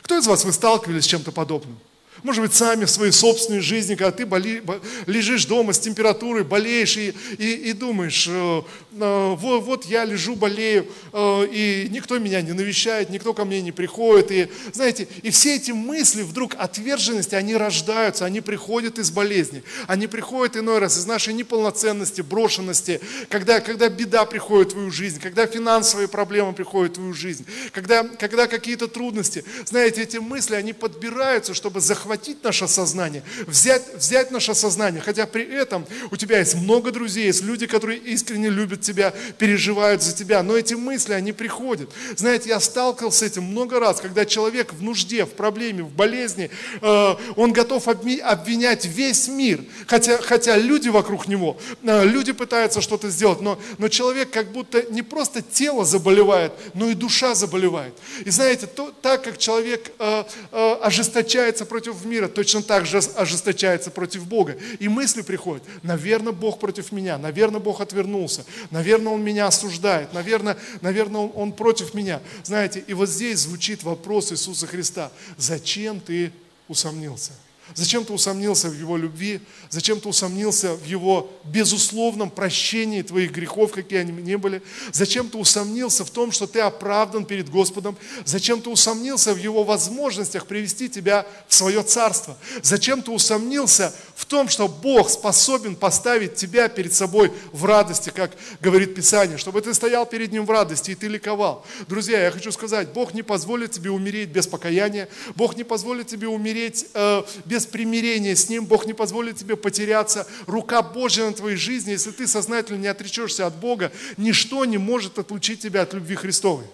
Кто 0.00 0.16
из 0.16 0.26
вас 0.26 0.44
вы 0.44 0.52
сталкивались 0.52 1.04
с 1.04 1.08
чем-то 1.08 1.32
подобным? 1.32 1.76
Может 2.22 2.42
быть, 2.42 2.54
сами 2.54 2.84
в 2.84 2.90
своей 2.90 3.12
собственной 3.12 3.60
жизни, 3.60 3.94
когда 3.94 4.10
ты 4.10 4.26
боли, 4.26 4.62
лежишь 5.06 5.44
дома 5.44 5.72
с 5.72 5.78
температурой, 5.78 6.44
болеешь 6.44 6.96
и, 6.96 7.14
и, 7.38 7.52
и 7.70 7.72
думаешь, 7.72 8.26
э, 8.28 8.62
э, 8.92 9.34
вот, 9.38 9.64
вот 9.64 9.84
я 9.84 10.04
лежу, 10.04 10.34
болею, 10.34 10.86
э, 11.12 11.46
и 11.52 11.88
никто 11.90 12.18
меня 12.18 12.40
не 12.40 12.52
навещает, 12.52 13.10
никто 13.10 13.34
ко 13.34 13.44
мне 13.44 13.60
не 13.60 13.72
приходит. 13.72 14.30
И, 14.30 14.48
знаете, 14.72 15.08
и 15.22 15.30
все 15.30 15.56
эти 15.56 15.72
мысли 15.72 16.22
вдруг 16.22 16.54
отверженности, 16.58 17.34
они 17.34 17.54
рождаются, 17.54 18.24
они 18.24 18.40
приходят 18.40 18.98
из 18.98 19.10
болезни. 19.10 19.62
Они 19.86 20.06
приходят 20.06 20.56
иной 20.56 20.78
раз 20.78 20.98
из 20.98 21.06
нашей 21.06 21.34
неполноценности, 21.34 22.22
брошенности, 22.22 23.00
когда, 23.28 23.60
когда 23.60 23.88
беда 23.88 24.24
приходит 24.24 24.68
в 24.68 24.72
твою 24.72 24.90
жизнь, 24.90 25.20
когда 25.20 25.46
финансовые 25.46 26.08
проблемы 26.08 26.54
приходят 26.54 26.92
в 26.92 26.94
твою 26.96 27.14
жизнь, 27.14 27.44
когда, 27.72 28.04
когда 28.04 28.46
какие-то 28.46 28.88
трудности. 28.88 29.44
Знаете, 29.66 30.02
эти 30.02 30.16
мысли, 30.16 30.54
они 30.54 30.72
подбираются, 30.72 31.54
чтобы 31.54 31.80
захватить 31.80 32.05
захватить 32.06 32.44
наше 32.44 32.68
сознание, 32.68 33.24
взять, 33.48 33.82
взять 33.96 34.30
наше 34.30 34.54
сознание, 34.54 35.02
хотя 35.02 35.26
при 35.26 35.44
этом 35.44 35.84
у 36.12 36.16
тебя 36.16 36.38
есть 36.38 36.54
много 36.54 36.92
друзей, 36.92 37.26
есть 37.26 37.42
люди, 37.42 37.66
которые 37.66 37.98
искренне 37.98 38.48
любят 38.48 38.80
тебя, 38.80 39.12
переживают 39.38 40.02
за 40.02 40.14
тебя, 40.14 40.44
но 40.44 40.56
эти 40.56 40.74
мысли, 40.74 41.14
они 41.14 41.32
приходят. 41.32 41.90
Знаете, 42.16 42.50
я 42.50 42.60
сталкивался 42.60 43.18
с 43.18 43.22
этим 43.22 43.42
много 43.42 43.80
раз, 43.80 44.00
когда 44.00 44.24
человек 44.24 44.72
в 44.72 44.84
нужде, 44.84 45.24
в 45.24 45.30
проблеме, 45.30 45.82
в 45.82 45.90
болезни, 45.90 46.48
э, 46.80 47.14
он 47.34 47.52
готов 47.52 47.88
обвинять 47.88 48.84
весь 48.84 49.26
мир, 49.26 49.64
хотя, 49.88 50.18
хотя 50.18 50.56
люди 50.56 50.88
вокруг 50.88 51.26
него, 51.26 51.58
э, 51.82 52.04
люди 52.04 52.32
пытаются 52.32 52.80
что-то 52.80 53.10
сделать, 53.10 53.40
но, 53.40 53.58
но 53.78 53.88
человек 53.88 54.30
как 54.30 54.52
будто 54.52 54.82
не 54.92 55.02
просто 55.02 55.42
тело 55.42 55.84
заболевает, 55.84 56.52
но 56.74 56.88
и 56.88 56.94
душа 56.94 57.34
заболевает. 57.34 57.94
И 58.24 58.30
знаете, 58.30 58.68
то, 58.68 58.92
так 59.02 59.24
как 59.24 59.38
человек 59.38 59.90
э, 59.98 60.24
э, 60.52 60.72
ожесточается 60.82 61.66
против 61.66 61.95
против 61.96 62.04
мира 62.04 62.28
точно 62.28 62.62
так 62.62 62.86
же 62.86 62.98
ожесточается 62.98 63.90
против 63.90 64.26
Бога. 64.26 64.56
И 64.78 64.88
мысли 64.88 65.22
приходят, 65.22 65.62
наверное, 65.82 66.32
Бог 66.32 66.58
против 66.58 66.92
меня, 66.92 67.18
наверное, 67.18 67.60
Бог 67.60 67.80
отвернулся, 67.80 68.44
наверное, 68.70 69.12
Он 69.12 69.22
меня 69.22 69.46
осуждает, 69.46 70.12
наверное, 70.12 70.56
наверное 70.80 71.22
он, 71.22 71.32
он 71.34 71.52
против 71.52 71.94
меня. 71.94 72.20
Знаете, 72.44 72.82
и 72.86 72.94
вот 72.94 73.08
здесь 73.08 73.40
звучит 73.40 73.82
вопрос 73.82 74.32
Иисуса 74.32 74.66
Христа, 74.66 75.10
зачем 75.36 76.00
ты 76.00 76.32
усомнился? 76.68 77.32
Зачем 77.74 78.04
ты 78.04 78.12
усомнился 78.12 78.68
в 78.68 78.78
Его 78.78 78.96
любви? 78.96 79.40
Зачем 79.70 80.00
ты 80.00 80.08
усомнился 80.08 80.74
в 80.74 80.84
Его 80.84 81.30
безусловном 81.44 82.30
прощении 82.30 83.02
твоих 83.02 83.32
грехов, 83.32 83.72
какие 83.72 83.98
они 83.98 84.12
ни 84.12 84.36
были? 84.36 84.62
Зачем 84.92 85.28
ты 85.28 85.36
усомнился 85.36 86.04
в 86.04 86.10
том, 86.10 86.30
что 86.30 86.46
ты 86.46 86.60
оправдан 86.60 87.24
перед 87.24 87.50
Господом? 87.50 87.96
Зачем 88.24 88.62
ты 88.62 88.70
усомнился 88.70 89.34
в 89.34 89.38
Его 89.38 89.64
возможностях 89.64 90.46
привести 90.46 90.88
тебя 90.88 91.26
в 91.48 91.54
свое 91.54 91.82
царство? 91.82 92.38
Зачем 92.62 93.02
ты 93.02 93.10
усомнился 93.10 93.92
в 94.16 94.24
том, 94.24 94.48
что 94.48 94.66
Бог 94.66 95.10
способен 95.10 95.76
поставить 95.76 96.36
тебя 96.36 96.68
перед 96.68 96.94
собой 96.94 97.30
в 97.52 97.66
радости, 97.66 98.10
как 98.10 98.32
говорит 98.62 98.94
Писание, 98.94 99.36
чтобы 99.36 99.60
ты 99.60 99.74
стоял 99.74 100.06
перед 100.06 100.32
Ним 100.32 100.46
в 100.46 100.50
радости 100.50 100.92
и 100.92 100.94
ты 100.94 101.06
ликовал? 101.06 101.66
Друзья, 101.86 102.24
я 102.24 102.30
хочу 102.30 102.50
сказать, 102.50 102.92
Бог 102.94 103.12
не 103.12 103.22
позволит 103.22 103.72
тебе 103.72 103.90
умереть 103.90 104.30
без 104.30 104.46
покаяния, 104.46 105.08
Бог 105.34 105.54
не 105.54 105.64
позволит 105.64 106.06
тебе 106.06 106.28
умереть 106.28 106.86
э, 106.94 107.22
без 107.44 107.66
примирения 107.66 108.34
с 108.34 108.48
Ним, 108.48 108.64
Бог 108.64 108.86
не 108.86 108.94
позволит 108.94 109.36
тебе 109.36 109.54
потеряться. 109.54 110.26
Рука 110.46 110.80
Божья 110.80 111.26
на 111.26 111.34
твоей 111.34 111.56
жизни, 111.56 111.90
если 111.90 112.10
ты 112.10 112.26
сознательно 112.26 112.78
не 112.78 112.88
отречешься 112.88 113.46
от 113.46 113.54
Бога, 113.56 113.92
ничто 114.16 114.64
не 114.64 114.78
может 114.78 115.18
отлучить 115.18 115.60
тебя 115.60 115.82
от 115.82 115.92
любви 115.92 116.14
Христовой. 116.14 116.64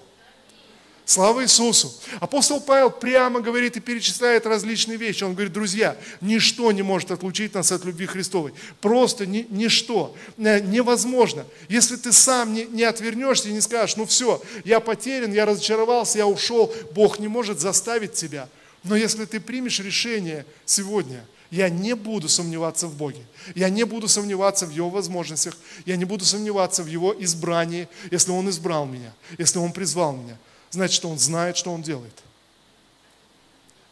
Слава 1.04 1.42
Иисусу! 1.42 1.92
Апостол 2.20 2.60
Павел 2.60 2.90
прямо 2.90 3.40
говорит 3.40 3.76
и 3.76 3.80
перечисляет 3.80 4.46
различные 4.46 4.96
вещи. 4.96 5.24
Он 5.24 5.34
говорит, 5.34 5.52
друзья, 5.52 5.96
ничто 6.20 6.70
не 6.72 6.82
может 6.82 7.10
отлучить 7.10 7.54
нас 7.54 7.72
от 7.72 7.84
любви 7.84 8.06
Христовой. 8.06 8.54
Просто 8.80 9.26
ни, 9.26 9.46
ничто. 9.50 10.16
Э, 10.38 10.60
невозможно. 10.60 11.44
Если 11.68 11.96
ты 11.96 12.12
сам 12.12 12.54
не, 12.54 12.64
не 12.64 12.84
отвернешься 12.84 13.48
и 13.48 13.52
не 13.52 13.60
скажешь, 13.60 13.96
ну 13.96 14.06
все, 14.06 14.40
я 14.64 14.80
потерян, 14.80 15.32
я 15.32 15.44
разочаровался, 15.44 16.18
я 16.18 16.26
ушел, 16.26 16.72
Бог 16.94 17.18
не 17.18 17.28
может 17.28 17.60
заставить 17.60 18.12
тебя– 18.12 18.48
но 18.84 18.96
если 18.96 19.24
ты 19.24 19.40
примешь 19.40 19.80
решение 19.80 20.44
сегодня, 20.64 21.24
я 21.50 21.68
не 21.68 21.94
буду 21.94 22.28
сомневаться 22.28 22.86
в 22.86 22.96
Боге, 22.96 23.24
я 23.54 23.68
не 23.68 23.84
буду 23.84 24.08
сомневаться 24.08 24.66
в 24.66 24.70
Его 24.70 24.90
возможностях, 24.90 25.56
я 25.84 25.96
не 25.96 26.04
буду 26.04 26.24
сомневаться 26.24 26.82
в 26.82 26.86
Его 26.86 27.14
избрании, 27.22 27.88
если 28.10 28.30
Он 28.30 28.48
избрал 28.48 28.86
меня, 28.86 29.12
если 29.38 29.58
Он 29.58 29.72
призвал 29.72 30.16
меня, 30.16 30.36
значит, 30.72 30.96
что 30.96 31.08
Он 31.08 31.18
знает, 31.18 31.56
что 31.56 31.72
Он 31.72 31.80
делает. 31.82 32.12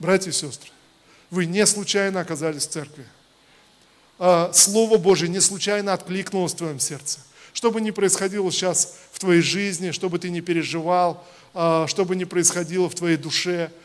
Братья 0.01 0.31
и 0.31 0.33
сестры, 0.33 0.71
вы 1.31 1.47
не 1.47 1.64
случайно 1.64 2.21
оказались 2.21 2.66
в 2.66 2.71
церкви. 2.71 3.07
А, 4.19 4.53
Слово 4.53 4.99
Божье 4.99 5.29
не 5.29 5.40
случайно 5.40 5.93
откликнулось 5.93 6.53
в 6.53 6.57
твоем 6.57 6.81
сердце. 6.81 7.21
Что 7.53 7.71
бы 7.71 7.81
ни 7.81 7.93
происходило 7.93 8.51
сейчас 8.51 8.97
в 9.12 9.21
твоей 9.21 9.43
жизни, 9.43 9.93
что 9.93 10.09
бы 10.09 10.19
ты 10.19 10.31
ни 10.31 10.40
переживал, 10.40 11.25
а, 11.55 11.87
что 11.87 12.05
бы 12.05 12.16
ни 12.16 12.25
происходило 12.25 12.90
в 12.90 12.95
твоей 12.97 13.16
душе– 13.16 13.71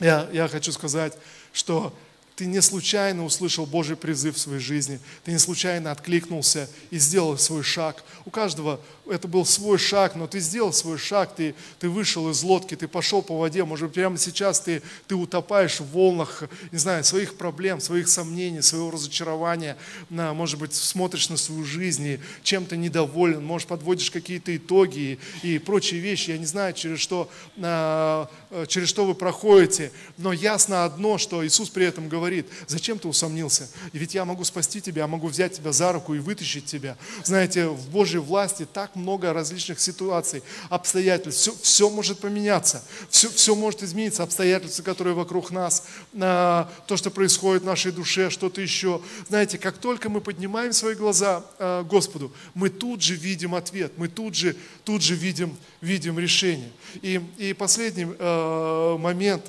я, 0.00 0.28
я 0.32 0.46
хочу 0.48 0.72
сказать, 0.72 1.14
что 1.52 1.92
ты 2.38 2.46
не 2.46 2.62
случайно 2.62 3.24
услышал 3.24 3.66
Божий 3.66 3.96
призыв 3.96 4.36
в 4.36 4.38
своей 4.38 4.60
жизни, 4.60 5.00
ты 5.24 5.32
не 5.32 5.40
случайно 5.40 5.90
откликнулся 5.90 6.70
и 6.92 6.98
сделал 6.98 7.36
свой 7.36 7.64
шаг. 7.64 8.04
У 8.24 8.30
каждого 8.30 8.80
это 9.10 9.26
был 9.26 9.44
свой 9.44 9.76
шаг, 9.76 10.14
но 10.14 10.28
ты 10.28 10.38
сделал 10.38 10.72
свой 10.72 10.98
шаг, 10.98 11.34
ты, 11.34 11.56
ты 11.80 11.88
вышел 11.88 12.30
из 12.30 12.44
лодки, 12.44 12.76
ты 12.76 12.86
пошел 12.86 13.22
по 13.22 13.36
воде, 13.36 13.64
может 13.64 13.88
быть, 13.88 13.94
прямо 13.94 14.18
сейчас 14.18 14.60
ты, 14.60 14.82
ты 15.08 15.16
утопаешь 15.16 15.80
в 15.80 15.90
волнах, 15.90 16.44
не 16.70 16.78
знаю, 16.78 17.02
своих 17.02 17.36
проблем, 17.36 17.80
своих 17.80 18.08
сомнений, 18.08 18.62
своего 18.62 18.92
разочарования, 18.92 19.76
на, 20.08 20.32
может 20.32 20.60
быть, 20.60 20.74
смотришь 20.74 21.30
на 21.30 21.36
свою 21.36 21.64
жизнь 21.64 22.06
и 22.06 22.20
чем-то 22.44 22.76
недоволен, 22.76 23.44
может, 23.44 23.66
подводишь 23.66 24.12
какие-то 24.12 24.56
итоги 24.56 25.18
и, 25.42 25.54
и 25.54 25.58
прочие 25.58 26.00
вещи, 26.00 26.30
я 26.30 26.38
не 26.38 26.46
знаю, 26.46 26.72
через 26.74 27.00
что, 27.00 27.28
через 27.56 28.88
что 28.88 29.06
вы 29.06 29.14
проходите, 29.14 29.90
но 30.18 30.32
ясно 30.32 30.84
одно, 30.84 31.18
что 31.18 31.44
Иисус 31.44 31.68
при 31.68 31.84
этом 31.84 32.08
говорит, 32.08 32.27
говорит, 32.28 32.46
зачем 32.66 32.98
ты 32.98 33.08
усомнился? 33.08 33.68
Ведь 33.92 34.14
я 34.14 34.24
могу 34.24 34.44
спасти 34.44 34.80
тебя, 34.80 35.02
я 35.02 35.06
могу 35.06 35.28
взять 35.28 35.54
тебя 35.54 35.72
за 35.72 35.92
руку 35.92 36.14
и 36.14 36.18
вытащить 36.18 36.66
тебя. 36.66 36.96
Знаете, 37.24 37.68
в 37.68 37.88
Божьей 37.90 38.20
власти 38.20 38.66
так 38.70 38.94
много 38.96 39.32
различных 39.32 39.80
ситуаций, 39.80 40.42
обстоятельств. 40.68 41.40
Все, 41.40 41.54
все 41.62 41.90
может 41.90 42.18
поменяться, 42.20 42.82
все, 43.10 43.28
все 43.28 43.54
может 43.54 43.82
измениться. 43.82 44.22
Обстоятельства, 44.22 44.82
которые 44.82 45.14
вокруг 45.14 45.50
нас, 45.50 45.84
а, 46.20 46.70
то, 46.86 46.96
что 46.96 47.10
происходит 47.10 47.62
в 47.62 47.66
нашей 47.66 47.92
душе, 47.92 48.30
что-то 48.30 48.60
еще. 48.60 49.00
Знаете, 49.28 49.58
как 49.58 49.78
только 49.78 50.08
мы 50.08 50.20
поднимаем 50.20 50.72
свои 50.72 50.94
глаза 50.94 51.44
а, 51.58 51.82
Господу, 51.82 52.32
мы 52.54 52.68
тут 52.68 53.02
же 53.02 53.14
видим 53.14 53.54
ответ, 53.54 53.92
мы 53.96 54.08
тут 54.08 54.34
же, 54.34 54.56
тут 54.84 55.02
же 55.02 55.14
видим, 55.14 55.56
видим 55.80 56.18
решение. 56.18 56.70
И, 57.02 57.20
и 57.36 57.52
последний 57.52 58.06
э, 58.18 58.96
момент, 58.98 59.44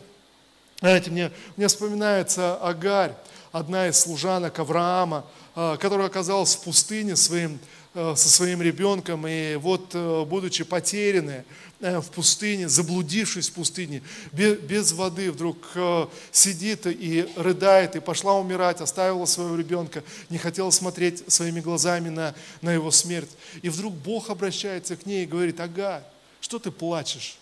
знаете, 0.80 1.12
мне, 1.12 1.32
мне 1.58 1.68
вспоминается 1.68 2.56
Агарь, 2.56 3.14
одна 3.52 3.90
из 3.90 4.00
служанок 4.00 4.58
Авраама, 4.60 5.26
э, 5.56 5.76
которая 5.78 6.08
оказалась 6.08 6.56
в 6.56 6.62
пустыне 6.62 7.18
своим, 7.18 7.60
э, 7.96 8.14
со 8.16 8.30
своим 8.30 8.62
ребенком, 8.62 9.28
и 9.28 9.56
вот, 9.56 9.90
э, 9.94 10.24
будучи 10.24 10.64
потерянной 10.64 11.44
э, 11.82 12.00
в 12.00 12.10
пустыне, 12.12 12.70
заблудившись 12.70 13.50
в 13.50 13.54
пустыне, 13.56 14.04
без, 14.32 14.94
воды, 14.94 15.34
вдруг 15.34 15.58
э, 15.76 16.08
сидит 16.32 16.88
и 16.88 17.28
рыдает, 17.36 17.98
и 17.98 18.00
пошла 18.00 18.36
умирать, 18.36 18.80
оставила 18.80 19.26
своего 19.26 19.58
ребенка, 19.58 20.02
не 20.30 20.38
хотела 20.38 20.70
смотреть 20.70 21.30
своими 21.30 21.60
глазами 21.60 22.08
на, 22.08 22.34
на 22.62 22.72
его 22.72 22.90
смерть. 22.90 23.32
И 23.62 23.68
вдруг 23.68 23.94
Бог 23.96 24.30
обращается 24.30 24.96
к 24.96 25.06
ней 25.06 25.24
и 25.24 25.28
говорит, 25.28 25.60
Агарь, 25.60 26.04
что 26.40 26.58
ты 26.58 26.72
плачешь? 26.72 27.38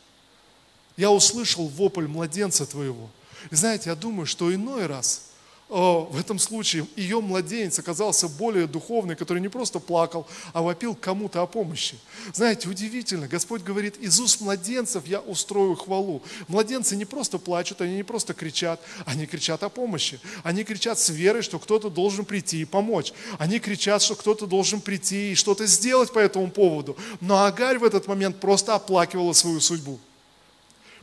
Я 0.95 1.11
услышал 1.11 1.67
вопль 1.67 2.07
младенца 2.07 2.65
твоего. 2.65 3.11
Знаете, 3.51 3.89
я 3.89 3.95
думаю, 3.95 4.25
что 4.25 4.53
иной 4.53 4.85
раз 4.85 5.23
в 5.69 6.17
этом 6.17 6.39
случае 6.39 6.87
ее 6.95 7.19
младенец 7.19 7.77
оказался 7.77 8.29
более 8.29 8.67
духовный, 8.67 9.17
который 9.17 9.41
не 9.41 9.49
просто 9.49 9.79
плакал, 9.79 10.25
а 10.53 10.61
вопил 10.61 10.95
кому-то 10.95 11.41
о 11.41 11.45
помощи. 11.45 11.99
Знаете, 12.33 12.69
удивительно, 12.69 13.27
Господь 13.27 13.63
говорит, 13.63 13.97
из 13.97 14.17
уст 14.17 14.39
младенцев 14.39 15.05
я 15.05 15.19
устрою 15.19 15.75
хвалу. 15.75 16.21
Младенцы 16.47 16.95
не 16.95 17.03
просто 17.03 17.37
плачут, 17.37 17.81
они 17.81 17.97
не 17.97 18.03
просто 18.03 18.33
кричат, 18.33 18.79
они 19.05 19.25
кричат 19.25 19.61
о 19.61 19.67
помощи. 19.67 20.21
Они 20.41 20.63
кричат 20.63 20.99
с 20.99 21.09
верой, 21.09 21.41
что 21.41 21.59
кто-то 21.59 21.89
должен 21.89 22.23
прийти 22.23 22.61
и 22.61 22.65
помочь. 22.65 23.11
Они 23.37 23.59
кричат, 23.59 24.01
что 24.01 24.15
кто-то 24.15 24.47
должен 24.47 24.79
прийти 24.79 25.33
и 25.33 25.35
что-то 25.35 25.65
сделать 25.65 26.13
по 26.13 26.19
этому 26.19 26.49
поводу. 26.49 26.95
Но 27.19 27.43
Агарь 27.43 27.77
в 27.77 27.83
этот 27.83 28.07
момент 28.07 28.39
просто 28.39 28.73
оплакивала 28.73 29.33
свою 29.33 29.59
судьбу. 29.59 29.99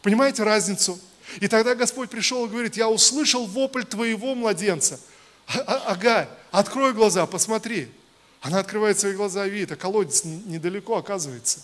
Понимаете 0.01 0.43
разницу? 0.43 0.99
И 1.41 1.49
тогда 1.49 1.75
Господь 1.75 2.11
пришел 2.11 2.47
и 2.47 2.49
говорит, 2.49 2.77
я 2.77 2.89
услышал 2.89 3.47
вопль 3.47 3.85
твоего 3.85 4.35
младенца. 4.35 5.01
А, 5.47 5.59
а, 5.61 5.93
Агарь, 5.93 6.29
открой 6.51 6.93
глаза, 6.93 7.27
посмотри. 7.27 7.89
Она 8.41 8.59
открывает 8.59 8.99
свои 8.99 9.14
глаза 9.14 9.47
и 9.47 9.51
видит, 9.51 9.72
а 9.72 9.77
колодец 9.77 10.25
недалеко 10.25 10.97
оказывается. 10.97 11.61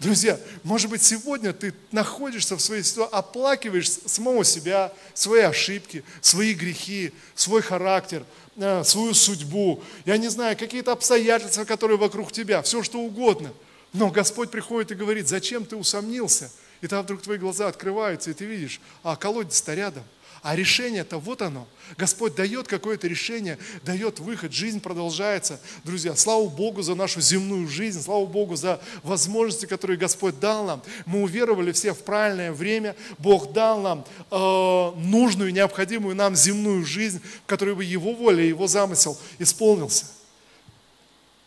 Друзья, 0.00 0.40
может 0.62 0.88
быть, 0.88 1.02
сегодня 1.02 1.52
ты 1.52 1.74
находишься 1.90 2.56
в 2.56 2.60
своей 2.60 2.82
ситуации, 2.82 3.14
оплакиваешь 3.14 3.90
самого 3.90 4.42
себя, 4.44 4.92
свои 5.12 5.42
ошибки, 5.42 6.02
свои 6.22 6.54
грехи, 6.54 7.12
свой 7.34 7.60
характер, 7.60 8.24
э, 8.56 8.82
свою 8.84 9.12
судьбу, 9.12 9.82
я 10.06 10.16
не 10.16 10.28
знаю, 10.28 10.56
какие-то 10.56 10.92
обстоятельства, 10.92 11.64
которые 11.64 11.98
вокруг 11.98 12.32
тебя, 12.32 12.62
все 12.62 12.82
что 12.82 13.00
угодно. 13.00 13.52
Но 13.92 14.08
Господь 14.08 14.50
приходит 14.50 14.92
и 14.92 14.94
говорит, 14.94 15.28
зачем 15.28 15.66
ты 15.66 15.76
усомнился? 15.76 16.50
И 16.82 16.88
тогда 16.88 17.02
вдруг 17.02 17.22
твои 17.22 17.38
глаза 17.38 17.68
открываются, 17.68 18.30
и 18.30 18.34
ты 18.34 18.44
видишь, 18.44 18.80
а 19.04 19.16
колодец-то 19.16 19.72
рядом. 19.72 20.02
А 20.42 20.56
решение-то 20.56 21.18
вот 21.18 21.40
оно. 21.40 21.68
Господь 21.96 22.34
дает 22.34 22.66
какое-то 22.66 23.06
решение, 23.06 23.56
дает 23.84 24.18
выход, 24.18 24.52
жизнь 24.52 24.80
продолжается. 24.80 25.60
Друзья, 25.84 26.16
слава 26.16 26.48
Богу 26.48 26.82
за 26.82 26.96
нашу 26.96 27.20
земную 27.20 27.68
жизнь, 27.68 28.02
слава 28.02 28.26
Богу 28.26 28.56
за 28.56 28.80
возможности, 29.04 29.66
которые 29.66 29.96
Господь 29.96 30.40
дал 30.40 30.64
нам. 30.64 30.82
Мы 31.06 31.22
уверовали 31.22 31.70
все 31.70 31.94
в 31.94 32.00
правильное 32.00 32.50
время, 32.50 32.96
Бог 33.18 33.52
дал 33.52 33.80
нам 33.80 34.04
э, 34.32 34.92
нужную, 34.96 35.52
необходимую 35.52 36.16
нам 36.16 36.34
земную 36.34 36.84
жизнь, 36.84 37.22
в 37.44 37.46
которой 37.46 37.76
бы 37.76 37.84
Его 37.84 38.12
воля, 38.12 38.42
Его 38.42 38.66
замысел 38.66 39.16
исполнился. 39.38 40.06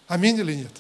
Аминь 0.08 0.38
или 0.38 0.54
нет? 0.54 0.72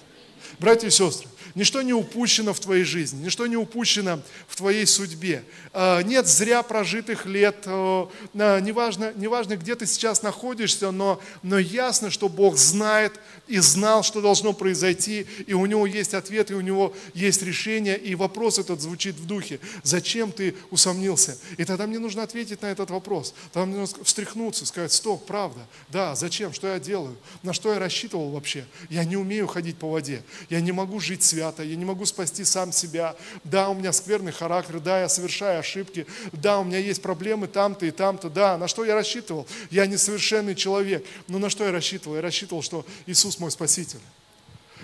Братья 0.59 0.87
и 0.87 0.91
сестры, 0.91 1.27
Ничто 1.55 1.81
не 1.81 1.93
упущено 1.93 2.53
в 2.53 2.59
твоей 2.59 2.83
жизни, 2.83 3.23
ничто 3.23 3.47
не 3.47 3.55
упущено 3.55 4.21
в 4.45 4.57
твоей 4.57 4.85
судьбе. 4.85 5.45
А, 5.71 6.01
нет 6.01 6.27
зря 6.27 6.61
прожитых 6.63 7.25
лет, 7.25 7.63
а, 7.65 8.09
неважно, 8.33 9.13
неважно 9.15 9.55
где 9.55 9.75
ты 9.75 9.85
сейчас 9.85 10.21
находишься, 10.21 10.91
но, 10.91 11.21
но 11.43 11.57
ясно, 11.57 12.11
что 12.11 12.27
Бог 12.27 12.57
знает 12.57 13.17
и 13.47 13.59
знал, 13.59 14.03
что 14.03 14.19
должно 14.19 14.51
произойти, 14.51 15.25
и 15.47 15.53
у 15.53 15.65
Него 15.65 15.85
есть 15.85 16.13
ответ, 16.13 16.51
и 16.51 16.55
у 16.55 16.61
Него 16.61 16.93
есть 17.13 17.41
решение, 17.41 17.97
и 17.97 18.15
вопрос 18.15 18.59
этот 18.59 18.81
звучит 18.81 19.15
в 19.15 19.25
духе. 19.25 19.61
Зачем 19.81 20.33
ты 20.33 20.55
усомнился? 20.71 21.37
И 21.57 21.63
тогда 21.63 21.87
мне 21.87 21.99
нужно 21.99 22.23
ответить 22.23 22.61
на 22.63 22.67
этот 22.67 22.89
вопрос. 22.89 23.33
Тогда 23.53 23.65
мне 23.65 23.77
нужно 23.77 24.03
встряхнуться, 24.03 24.65
сказать, 24.65 24.91
стоп, 24.91 25.25
правда, 25.25 25.65
да, 25.87 26.15
зачем, 26.15 26.51
что 26.51 26.67
я 26.67 26.79
делаю, 26.79 27.15
на 27.43 27.53
что 27.53 27.71
я 27.71 27.79
рассчитывал 27.79 28.31
вообще? 28.31 28.65
Я 28.89 29.05
не 29.05 29.15
умею 29.15 29.47
ходить 29.47 29.77
по 29.77 29.89
воде, 29.89 30.21
я 30.49 30.59
не 30.59 30.73
могу 30.73 30.99
жить 30.99 31.23
свято, 31.23 31.44
свято, 31.45 31.63
я 31.63 31.75
не 31.75 31.85
могу 31.85 32.05
спасти 32.05 32.43
сам 32.43 32.71
себя. 32.71 33.15
Да, 33.43 33.69
у 33.69 33.73
меня 33.73 33.93
скверный 33.93 34.31
характер, 34.31 34.79
да, 34.79 35.01
я 35.01 35.09
совершаю 35.09 35.59
ошибки, 35.59 36.07
да, 36.31 36.59
у 36.59 36.63
меня 36.63 36.79
есть 36.79 37.01
проблемы 37.01 37.47
там-то 37.47 37.85
и 37.85 37.91
там-то, 37.91 38.29
да. 38.29 38.57
На 38.57 38.67
что 38.67 38.83
я 38.83 38.95
рассчитывал? 38.95 39.47
Я 39.69 39.85
несовершенный 39.85 40.55
человек. 40.55 41.05
Но 41.27 41.39
на 41.39 41.49
что 41.49 41.63
я 41.65 41.71
рассчитывал? 41.71 42.15
Я 42.15 42.21
рассчитывал, 42.21 42.63
что 42.63 42.85
Иисус 43.05 43.39
мой 43.39 43.51
Спаситель. 43.51 43.99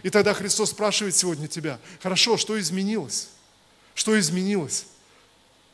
И 0.03 0.09
тогда 0.09 0.33
Христос 0.33 0.69
спрашивает 0.69 1.15
сегодня 1.15 1.47
тебя, 1.47 1.79
хорошо, 2.01 2.37
что 2.37 2.59
изменилось? 2.59 3.29
Что 3.93 4.17
изменилось? 4.19 4.85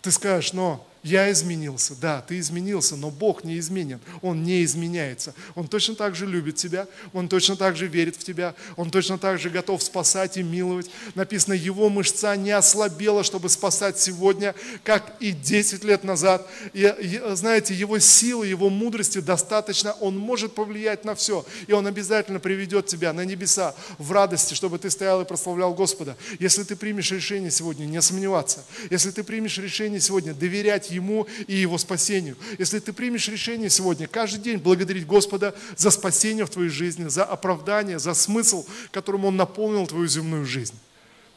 Ты 0.02 0.12
скажешь, 0.12 0.54
но 0.54 0.87
я 1.08 1.32
изменился, 1.32 1.96
да, 1.96 2.22
ты 2.22 2.38
изменился, 2.38 2.98
но 2.98 3.10
Бог 3.10 3.46
не 3.46 3.58
изменен, 3.60 4.02
Он 4.22 4.44
не 4.44 4.64
изменяется. 4.66 5.34
Он 5.56 5.68
точно 5.68 5.96
так 5.96 6.16
же 6.16 6.26
любит 6.26 6.58
тебя, 6.58 6.86
Он 7.14 7.30
точно 7.30 7.56
так 7.56 7.78
же 7.78 7.88
верит 7.88 8.18
в 8.18 8.24
тебя, 8.24 8.56
Он 8.76 8.92
точно 8.92 9.18
так 9.18 9.40
же 9.40 9.50
готов 9.50 9.82
спасать 9.82 10.36
и 10.36 10.44
миловать. 10.44 10.90
Написано, 11.16 11.54
Его 11.54 11.90
мышца 11.90 12.36
не 12.36 12.52
ослабела, 12.52 13.24
чтобы 13.24 13.48
спасать 13.48 13.98
сегодня, 14.00 14.54
как 14.84 15.16
и 15.22 15.32
10 15.32 15.86
лет 15.86 16.04
назад. 16.04 16.46
И, 16.74 17.22
знаете, 17.32 17.74
Его 17.74 18.00
силы, 18.00 18.48
Его 18.48 18.70
мудрости 18.70 19.20
достаточно, 19.20 19.94
Он 19.94 20.18
может 20.18 20.56
повлиять 20.56 21.06
на 21.06 21.16
все, 21.16 21.46
и 21.68 21.72
Он 21.72 21.88
обязательно 21.88 22.40
приведет 22.40 22.88
тебя 22.88 23.14
на 23.14 23.24
небеса 23.24 23.74
в 23.98 24.12
радости, 24.12 24.56
чтобы 24.56 24.78
ты 24.78 24.90
стоял 24.90 25.22
и 25.22 25.26
прославлял 25.26 25.74
Господа. 25.74 26.18
Если 26.40 26.64
ты 26.64 26.76
примешь 26.76 27.12
решение 27.12 27.50
сегодня 27.50 27.86
не 27.86 28.02
сомневаться, 28.02 28.66
если 28.90 29.12
ты 29.12 29.24
примешь 29.24 29.58
решение 29.58 30.02
сегодня 30.02 30.34
доверять 30.34 30.92
Ему 30.98 31.28
и 31.48 31.56
Его 31.56 31.78
спасению. 31.78 32.36
Если 32.60 32.80
ты 32.80 32.94
примешь 32.94 33.28
решение 33.28 33.70
сегодня, 33.70 34.08
каждый 34.08 34.40
день 34.40 34.58
благодарить 34.58 35.08
Господа 35.08 35.56
за 35.76 35.90
спасение 35.90 36.46
в 36.46 36.50
твоей 36.50 36.70
жизни, 36.70 37.08
за 37.08 37.24
оправдание, 37.24 38.00
за 38.00 38.14
смысл, 38.14 38.66
которым 38.92 39.26
Он 39.26 39.38
наполнил 39.38 39.88
твою 39.88 40.08
земную 40.08 40.46
жизнь. 40.46 40.76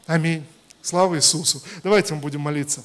Аминь. 0.05 0.45
Слава 0.81 1.15
Иисусу. 1.15 1.61
Давайте 1.83 2.13
мы 2.13 2.21
будем 2.21 2.41
молиться. 2.41 2.83